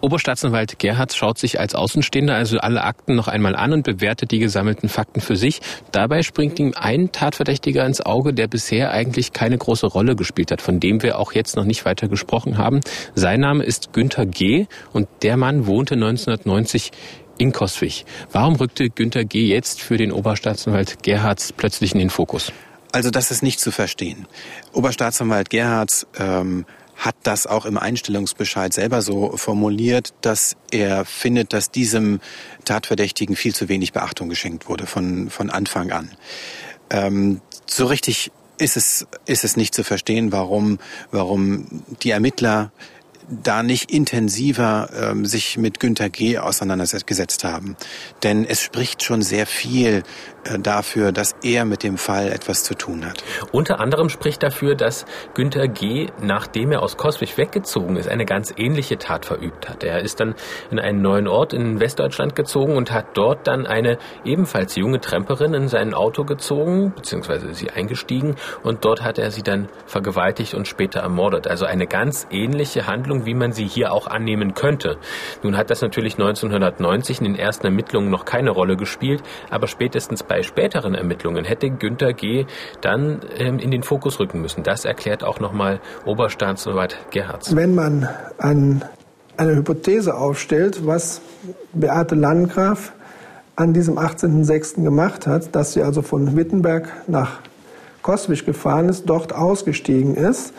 [0.04, 4.40] Oberstaatsanwalt Gerhardt schaut sich als Außenstehender also alle Akten noch einmal an und bewertet die
[4.40, 5.62] gesammelten Fakten für sich.
[5.94, 10.62] Dabei springt ihm ein Tatverdächtiger ins Auge, der bisher eigentlich keine große Rolle gespielt hat,
[10.62, 12.82] von dem wir auch jetzt noch nicht weiter gesprochen haben.
[13.16, 14.66] Sein Name ist Günther G.
[14.92, 16.92] und der Mann wohnte 1990
[17.38, 18.04] in Koswig.
[18.30, 19.46] Warum rückte Günther G.
[19.46, 22.52] jetzt für den Oberstaatsanwalt Gerhards plötzlich in den Fokus?
[22.92, 24.28] Also das ist nicht zu verstehen.
[24.74, 26.66] Oberstaatsanwalt Gerhards ähm,
[26.96, 32.20] hat das auch im Einstellungsbescheid selber so formuliert, dass er findet, dass diesem
[32.66, 36.12] Tatverdächtigen viel zu wenig Beachtung geschenkt wurde von, von Anfang an.
[36.90, 40.80] Ähm, so richtig ist es, ist es nicht zu verstehen, warum,
[41.12, 42.72] warum die Ermittler
[43.30, 46.38] da nicht intensiver ähm, sich mit Günter G.
[46.38, 47.76] auseinandergesetzt haben.
[48.22, 50.04] Denn es spricht schon sehr viel
[50.60, 53.24] dafür, dass er mit dem Fall etwas zu tun hat.
[53.52, 58.54] Unter anderem spricht dafür, dass Günter G., nachdem er aus Coswig weggezogen ist, eine ganz
[58.58, 59.84] ähnliche Tat verübt hat.
[59.84, 60.36] Er ist dann
[60.72, 65.54] in einen neuen Ort in Westdeutschland gezogen und hat dort dann eine ebenfalls junge Tremperin
[65.54, 70.68] in sein Auto gezogen, beziehungsweise sie eingestiegen und dort hat er sie dann vergewaltigt und
[70.68, 71.48] später ermordet.
[71.48, 74.98] Also eine ganz ähnliche Handlung wie man sie hier auch annehmen könnte.
[75.44, 80.24] Nun hat das natürlich 1990 in den ersten Ermittlungen noch keine Rolle gespielt, aber spätestens
[80.24, 82.46] bei späteren Ermittlungen hätte Günter G.
[82.82, 84.64] dann ähm, in den Fokus rücken müssen.
[84.64, 87.56] Das erklärt auch nochmal Oberstaatsanwalt Gerhards.
[87.56, 88.10] Wenn man
[88.40, 88.84] an
[89.38, 91.22] eine Hypothese aufstellt, was
[91.74, 92.94] Beate Landgraf
[93.56, 94.84] an diesem 18.06.
[94.84, 97.40] gemacht hat, dass sie also von Wittenberg nach
[98.02, 100.54] Koswig gefahren ist, dort ausgestiegen ist,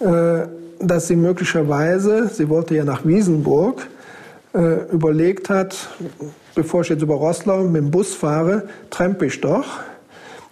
[0.00, 0.46] äh,
[0.80, 3.88] dass sie möglicherweise, sie wollte ja nach Wiesenburg,
[4.54, 5.88] äh, überlegt hat,
[6.54, 9.66] bevor ich jetzt über Rosslau mit dem Bus fahre, trempe ich doch,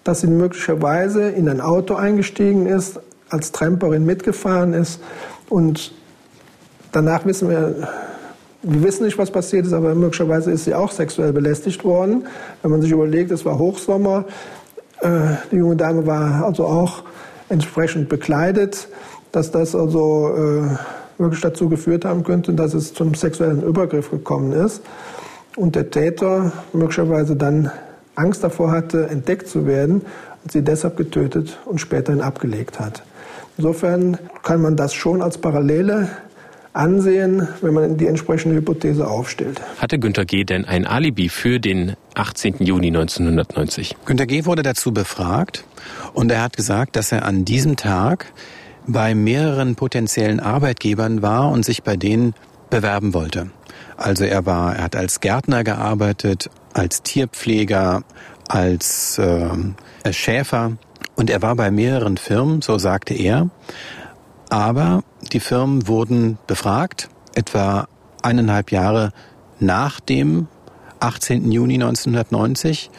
[0.04, 5.00] dass sie möglicherweise in ein Auto eingestiegen ist, als Tramperin mitgefahren ist
[5.48, 5.92] und
[6.92, 7.88] danach wissen wir,
[8.62, 12.26] wir wissen nicht, was passiert ist, aber möglicherweise ist sie auch sexuell belästigt worden.
[12.62, 14.24] Wenn man sich überlegt, es war Hochsommer,
[15.00, 15.08] äh,
[15.50, 17.02] die junge Dame war also auch
[17.48, 18.88] entsprechend bekleidet,
[19.32, 20.76] dass das also äh,
[21.18, 24.82] wirklich dazu geführt haben könnte, dass es zum sexuellen Übergriff gekommen ist
[25.56, 27.70] und der Täter möglicherweise dann
[28.14, 30.02] Angst davor hatte, entdeckt zu werden
[30.42, 33.02] und sie deshalb getötet und späterhin abgelegt hat.
[33.58, 36.08] Insofern kann man das schon als Parallele
[36.76, 39.60] ansehen, wenn man die entsprechende Hypothese aufstellt.
[39.80, 40.44] Hatte Günter G.
[40.44, 42.56] denn ein Alibi für den 18.
[42.58, 43.96] Juni 1990?
[44.04, 44.44] Günter G.
[44.44, 45.64] wurde dazu befragt
[46.12, 48.26] und er hat gesagt, dass er an diesem Tag
[48.86, 52.34] bei mehreren potenziellen Arbeitgebern war und sich bei denen
[52.70, 53.50] bewerben wollte.
[53.96, 58.02] Also er war, er hat als Gärtner gearbeitet, als Tierpfleger,
[58.48, 60.72] als äh, Schäfer
[61.16, 63.48] und er war bei mehreren Firmen, so sagte er.
[64.50, 67.88] Aber die Firmen wurden befragt, etwa
[68.22, 69.12] eineinhalb Jahre
[69.58, 70.46] nach dem
[71.00, 71.50] 18.
[71.50, 72.90] Juni 1990.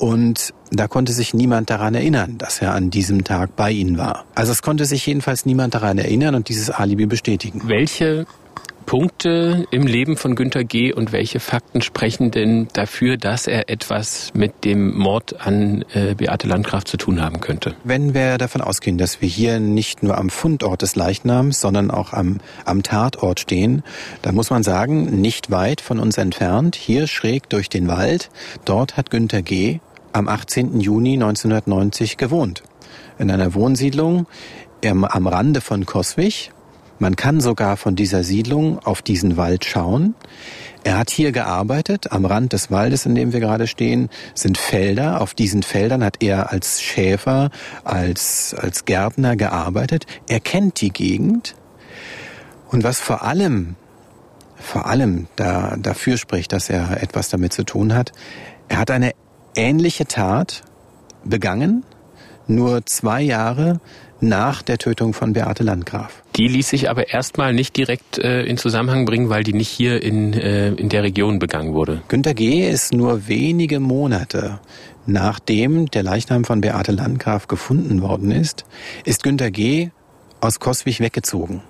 [0.00, 4.24] Und da konnte sich niemand daran erinnern, dass er an diesem Tag bei ihnen war.
[4.34, 7.60] Also es konnte sich jedenfalls niemand daran erinnern und dieses Alibi bestätigen.
[7.66, 8.26] Welche
[8.86, 10.92] Punkte im Leben von Günter G.
[10.92, 16.48] und welche Fakten sprechen denn dafür, dass er etwas mit dem Mord an äh, Beate
[16.48, 17.76] Landgraf zu tun haben könnte?
[17.84, 22.14] Wenn wir davon ausgehen, dass wir hier nicht nur am Fundort des Leichnams, sondern auch
[22.14, 23.84] am, am Tatort stehen,
[24.22, 28.30] dann muss man sagen, nicht weit von uns entfernt, hier schräg durch den Wald,
[28.64, 29.78] dort hat Günter G.
[30.12, 30.80] am 18.
[30.80, 32.62] Juni 1990 gewohnt.
[33.18, 34.26] In einer Wohnsiedlung
[34.84, 36.52] am Rande von Koswig,
[37.00, 40.14] man kann sogar von dieser Siedlung auf diesen Wald schauen.
[40.84, 42.12] Er hat hier gearbeitet.
[42.12, 45.22] Am Rand des Waldes, in dem wir gerade stehen, sind Felder.
[45.22, 47.50] Auf diesen Feldern hat er als Schäfer,
[47.84, 50.04] als, als Gärtner gearbeitet.
[50.28, 51.54] Er kennt die Gegend.
[52.70, 53.76] Und was vor allem,
[54.56, 58.12] vor allem da, dafür spricht, dass er etwas damit zu tun hat,
[58.68, 59.12] er hat eine
[59.54, 60.62] ähnliche Tat
[61.24, 61.84] begangen,
[62.46, 63.80] nur zwei Jahre
[64.20, 66.22] nach der Tötung von Beate Landgraf.
[66.36, 70.02] Die ließ sich aber erstmal nicht direkt äh, in Zusammenhang bringen, weil die nicht hier
[70.02, 72.02] in, äh, in der Region begangen wurde.
[72.08, 72.68] Günter G.
[72.68, 74.60] ist nur wenige Monate
[75.06, 78.64] nachdem der Leichnam von Beate Landgraf gefunden worden ist,
[79.04, 79.90] ist Günter G.
[80.40, 81.62] aus Koswig weggezogen.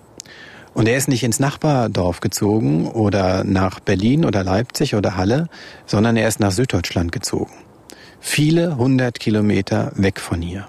[0.73, 5.49] Und er ist nicht ins Nachbardorf gezogen oder nach Berlin oder Leipzig oder Halle,
[5.87, 7.53] sondern er ist nach Süddeutschland gezogen.
[8.21, 10.69] Viele hundert Kilometer weg von hier.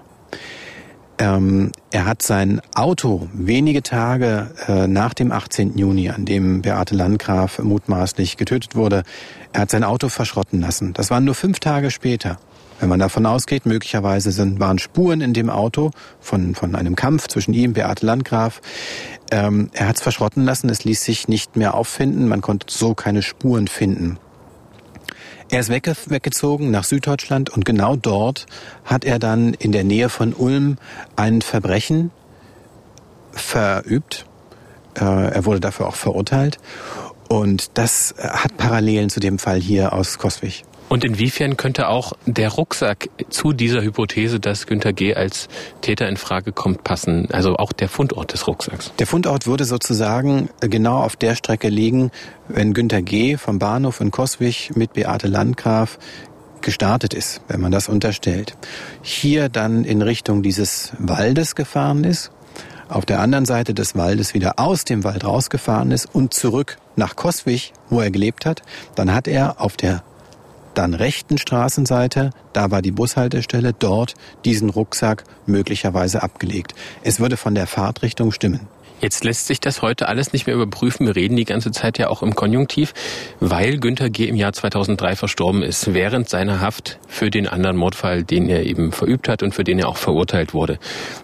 [1.18, 5.76] Ähm, er hat sein Auto wenige Tage äh, nach dem 18.
[5.76, 9.02] Juni, an dem Beate Landgraf mutmaßlich getötet wurde,
[9.52, 10.94] er hat sein Auto verschrotten lassen.
[10.94, 12.38] Das waren nur fünf Tage später.
[12.80, 17.28] Wenn man davon ausgeht, möglicherweise sind, waren Spuren in dem Auto von, von einem Kampf
[17.28, 18.60] zwischen ihm, Beate Landgraf.
[19.30, 22.94] Ähm, er hat es verschrotten lassen, es ließ sich nicht mehr auffinden, man konnte so
[22.94, 24.18] keine Spuren finden.
[25.52, 28.46] Er ist wegge weggezogen nach Süddeutschland und genau dort
[28.86, 30.78] hat er dann in der Nähe von Ulm
[31.14, 32.10] ein Verbrechen
[33.32, 34.24] verübt.
[34.94, 36.56] Äh, er wurde dafür auch verurteilt.
[37.28, 40.64] Und das hat Parallelen zu dem Fall hier aus Koswig.
[40.92, 45.14] Und inwiefern könnte auch der Rucksack zu dieser Hypothese, dass Günter G.
[45.14, 45.48] als
[45.80, 47.30] Täter in Frage kommt, passen?
[47.32, 48.92] Also auch der Fundort des Rucksacks?
[48.98, 52.10] Der Fundort würde sozusagen genau auf der Strecke liegen,
[52.46, 53.38] wenn Günter G.
[53.38, 55.98] vom Bahnhof in Koswig mit Beate Landgraf
[56.60, 58.58] gestartet ist, wenn man das unterstellt.
[59.00, 62.32] Hier dann in Richtung dieses Waldes gefahren ist,
[62.90, 67.16] auf der anderen Seite des Waldes wieder aus dem Wald rausgefahren ist und zurück nach
[67.16, 68.60] Koswig, wo er gelebt hat,
[68.94, 70.02] dann hat er auf der
[70.74, 74.14] dann rechten Straßenseite, da war die Bushaltestelle, dort
[74.44, 76.74] diesen Rucksack möglicherweise abgelegt.
[77.02, 78.68] Es würde von der Fahrtrichtung stimmen.
[79.02, 81.06] Jetzt lässt sich das heute alles nicht mehr überprüfen.
[81.06, 82.94] Wir reden die ganze Zeit ja auch im Konjunktiv,
[83.40, 84.28] weil Günther G.
[84.28, 88.92] im Jahr 2003 verstorben ist, während seiner Haft für den anderen Mordfall, den er eben
[88.92, 90.78] verübt hat und für den er auch verurteilt wurde.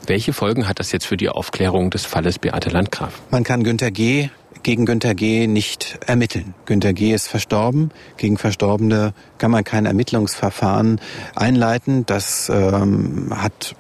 [0.09, 3.23] Welche Folgen hat das jetzt für die Aufklärung des Falles Beate Landgraf?
[3.31, 4.29] Man kann Günther G
[4.63, 5.47] gegen Günter G.
[5.47, 6.55] nicht ermitteln.
[6.67, 7.13] Günter G.
[7.13, 7.91] ist verstorben.
[8.17, 11.01] Gegen Verstorbene kann man kein Ermittlungsverfahren
[11.35, 12.05] einleiten.
[12.07, 13.75] Das ähm, hat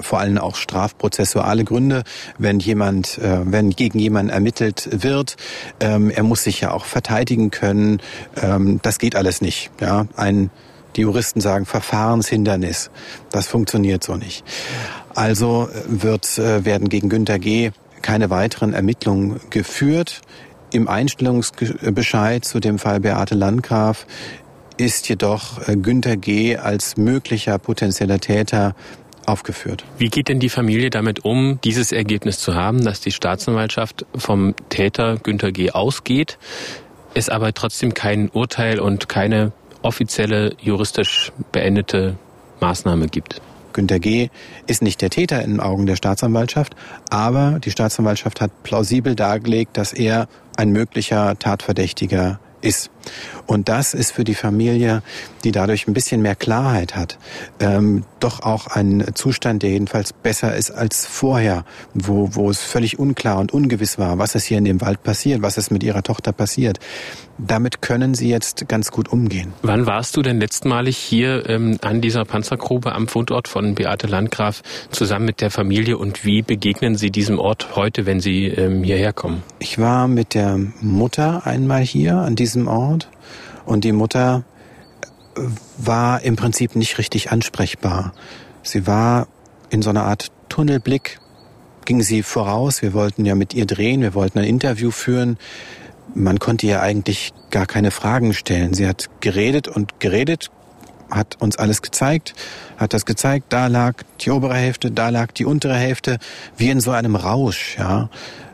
[0.00, 2.04] vor allem auch strafprozessuale Gründe,
[2.38, 5.36] wenn jemand, äh, wenn gegen jemanden ermittelt wird.
[5.80, 8.00] Ähm, er muss sich ja auch verteidigen können.
[8.40, 9.70] Ähm, das geht alles nicht.
[9.80, 10.50] Ja, ein
[10.96, 12.90] die Juristen sagen Verfahrenshindernis.
[13.30, 14.44] Das funktioniert so nicht.
[15.14, 17.72] Also wird, äh, werden gegen Günter G
[18.04, 20.20] keine weiteren Ermittlungen geführt.
[20.72, 24.06] Im Einstellungsbescheid zu dem Fall Beate Landgraf
[24.76, 26.58] ist jedoch äh, Günter G.
[26.58, 28.76] als möglicher potenzieller Täter
[29.24, 29.86] aufgeführt.
[29.96, 34.54] Wie geht denn die Familie damit um, dieses Ergebnis zu haben, dass die Staatsanwaltschaft vom
[34.68, 35.70] Täter Günter G.
[35.70, 36.36] ausgeht,
[37.14, 42.18] es aber trotzdem kein Urteil und keine offizielle juristisch beendete
[42.60, 43.40] Maßnahme gibt?
[43.74, 44.30] Günter G.
[44.66, 46.74] ist nicht der Täter in den Augen der Staatsanwaltschaft,
[47.10, 52.90] aber die Staatsanwaltschaft hat plausibel dargelegt, dass er ein möglicher Tatverdächtiger ist.
[53.46, 55.02] Und das ist für die Familie,
[55.44, 57.18] die dadurch ein bisschen mehr Klarheit hat,
[57.60, 62.98] ähm, doch auch ein Zustand, der jedenfalls besser ist als vorher, wo, wo es völlig
[62.98, 66.02] unklar und ungewiss war, was ist hier in dem Wald passiert, was ist mit ihrer
[66.02, 66.78] Tochter passiert.
[67.38, 69.52] Damit können sie jetzt ganz gut umgehen.
[69.62, 74.62] Wann warst du denn letztmalig hier ähm, an dieser Panzergrube am Fundort von Beate Landgraf
[74.90, 79.12] zusammen mit der Familie und wie begegnen Sie diesem Ort heute, wenn Sie ähm, hierher
[79.12, 79.42] kommen?
[79.58, 83.08] Ich war mit der Mutter einmal hier an diesem Ort
[83.66, 84.44] und die Mutter
[85.36, 85.40] äh,
[85.78, 88.12] war im Prinzip nicht richtig ansprechbar.
[88.62, 89.26] Sie war
[89.70, 91.18] in so einer Art Tunnelblick,
[91.84, 92.80] ging sie voraus.
[92.80, 95.36] Wir wollten ja mit ihr drehen, wir wollten ein Interview führen.
[96.14, 98.72] Man konnte ihr eigentlich gar keine Fragen stellen.
[98.72, 100.50] Sie hat geredet und geredet,
[101.10, 102.34] hat uns alles gezeigt,
[102.76, 106.18] hat das gezeigt, da lag die obere Hälfte, da lag die untere Hälfte,
[106.56, 108.08] wie in so einem Rausch, ja.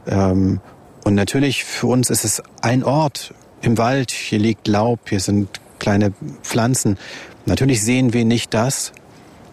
[0.07, 0.61] Ähm,
[1.05, 5.61] und natürlich für uns ist es ein Ort, im Wald, hier liegt Laub, hier sind
[5.79, 6.99] kleine Pflanzen.
[7.47, 8.93] Natürlich sehen wir nicht das,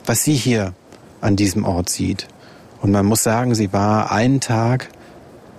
[0.05, 0.73] was sie hier
[1.19, 2.27] an diesem Ort sieht.
[2.81, 4.89] Und man muss sagen, sie war einen Tag,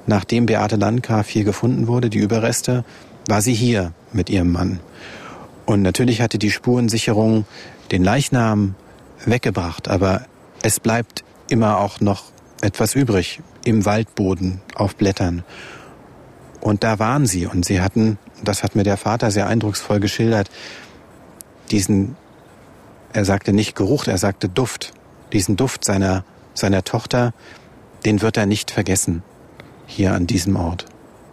[0.09, 2.85] nachdem Beate Landgraf hier gefunden wurde, die Überreste,
[3.29, 4.81] war sie hier mit ihrem Mann.
[5.67, 7.45] Und natürlich hatte die Spurensicherung
[7.93, 8.75] den Leichnam
[9.27, 10.23] weggebracht, aber
[10.63, 12.25] es bleibt immer auch noch
[12.63, 15.45] etwas übrig im Waldboden auf Blättern.
[16.61, 20.51] Und da waren sie und sie hatten, das hat mir der Vater sehr eindrucksvoll geschildert,
[21.71, 22.17] diesen,
[23.13, 24.95] er sagte nicht Geruch, er sagte Duft,
[25.35, 27.35] diesen Duft seiner, seiner Tochter,
[28.07, 29.23] den wird er nicht vergessen
[29.89, 30.87] hier an diesem Ort.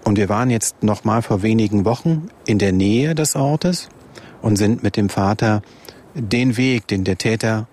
[0.03, 3.89] Und wir waren jetzt noch mal vor wenigen Wochen in der Nähe des Ortes
[4.41, 5.61] und sind mit dem Vater
[6.15, 7.67] den Weg, den der Täter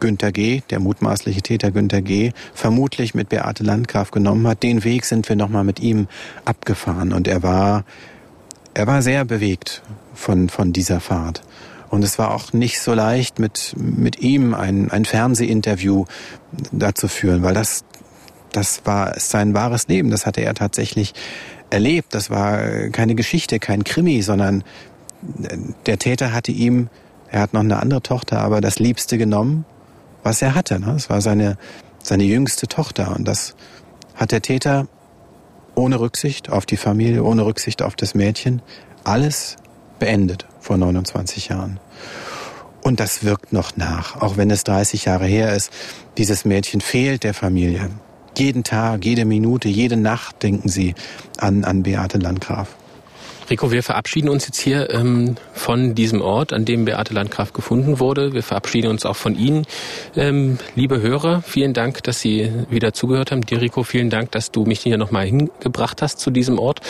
[0.00, 4.62] Günter G., der mutmaßliche Täter Günter G., vermutlich mit Beate Landgraf genommen hat.
[4.62, 6.08] Den Weg sind wir nochmal mit ihm
[6.44, 7.84] abgefahren und er war,
[8.74, 9.82] er war sehr bewegt
[10.14, 11.42] von, von dieser Fahrt.
[11.90, 16.06] Und es war auch nicht so leicht, mit, mit ihm ein, ein Fernsehinterview
[16.72, 17.84] dazu führen, weil das,
[18.56, 20.10] das war sein wahres Leben.
[20.10, 21.14] Das hatte er tatsächlich
[21.70, 22.14] erlebt.
[22.14, 24.64] Das war keine Geschichte, kein Krimi, sondern
[25.86, 26.88] der Täter hatte ihm,
[27.30, 29.64] er hat noch eine andere Tochter, aber das Liebste genommen
[30.24, 30.80] was er hatte.
[30.80, 30.94] Ne?
[30.96, 31.56] Es war seine,
[32.02, 33.54] seine jüngste Tochter und das
[34.14, 34.88] hat der Täter
[35.76, 38.62] ohne Rücksicht auf die Familie, ohne Rücksicht auf das Mädchen,
[39.04, 39.56] alles
[39.98, 41.78] beendet vor 29 Jahren.
[42.82, 45.72] Und das wirkt noch nach, auch wenn es 30 Jahre her ist.
[46.18, 47.90] Dieses Mädchen fehlt der Familie.
[48.36, 50.94] Jeden Tag, jede Minute, jede Nacht denken sie
[51.38, 52.74] an, an Beate Landgraf.
[53.50, 58.00] Rico, wir verabschieden uns jetzt hier ähm, von diesem Ort, an dem Beate Landgraf gefunden
[58.00, 58.32] wurde.
[58.32, 59.66] Wir verabschieden uns auch von Ihnen,
[60.16, 61.42] ähm, liebe Hörer.
[61.42, 63.42] Vielen Dank, dass Sie wieder zugehört haben.
[63.42, 66.80] Dir, Rico, vielen Dank, dass du mich hier nochmal hingebracht hast zu diesem Ort,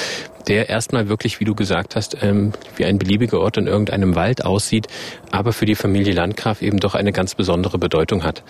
[0.46, 4.44] der erstmal wirklich, wie du gesagt hast, ähm, wie ein beliebiger Ort in irgendeinem Wald
[4.44, 4.86] aussieht,
[5.32, 8.44] aber für die Familie Landgraf eben doch eine ganz besondere Bedeutung hat.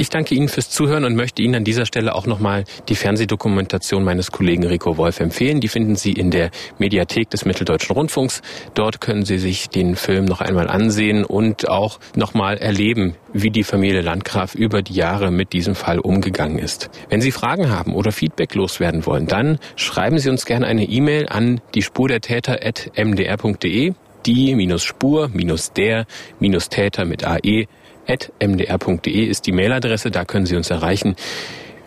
[0.00, 4.04] Ich danke Ihnen fürs Zuhören und möchte Ihnen an dieser Stelle auch nochmal die Fernsehdokumentation
[4.04, 5.58] meines Kollegen Rico Wolf empfehlen.
[5.60, 8.40] Die finden Sie in der Mediathek des Mitteldeutschen Rundfunks.
[8.74, 13.64] Dort können Sie sich den Film noch einmal ansehen und auch nochmal erleben, wie die
[13.64, 16.90] Familie Landgraf über die Jahre mit diesem Fall umgegangen ist.
[17.08, 21.28] Wenn Sie Fragen haben oder Feedback loswerden wollen, dann schreiben Sie uns gerne eine E-Mail
[21.28, 23.94] an die Spur der Täter.mdr.de
[24.26, 27.66] die Spur der Täter mit AE
[28.08, 31.16] mdr.de ist die Mailadresse, da können Sie uns erreichen.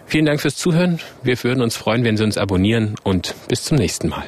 [0.06, 1.00] Vielen Dank fürs Zuhören.
[1.24, 4.26] Wir würden uns freuen, wenn Sie uns abonnieren und bis zum nächsten Mal.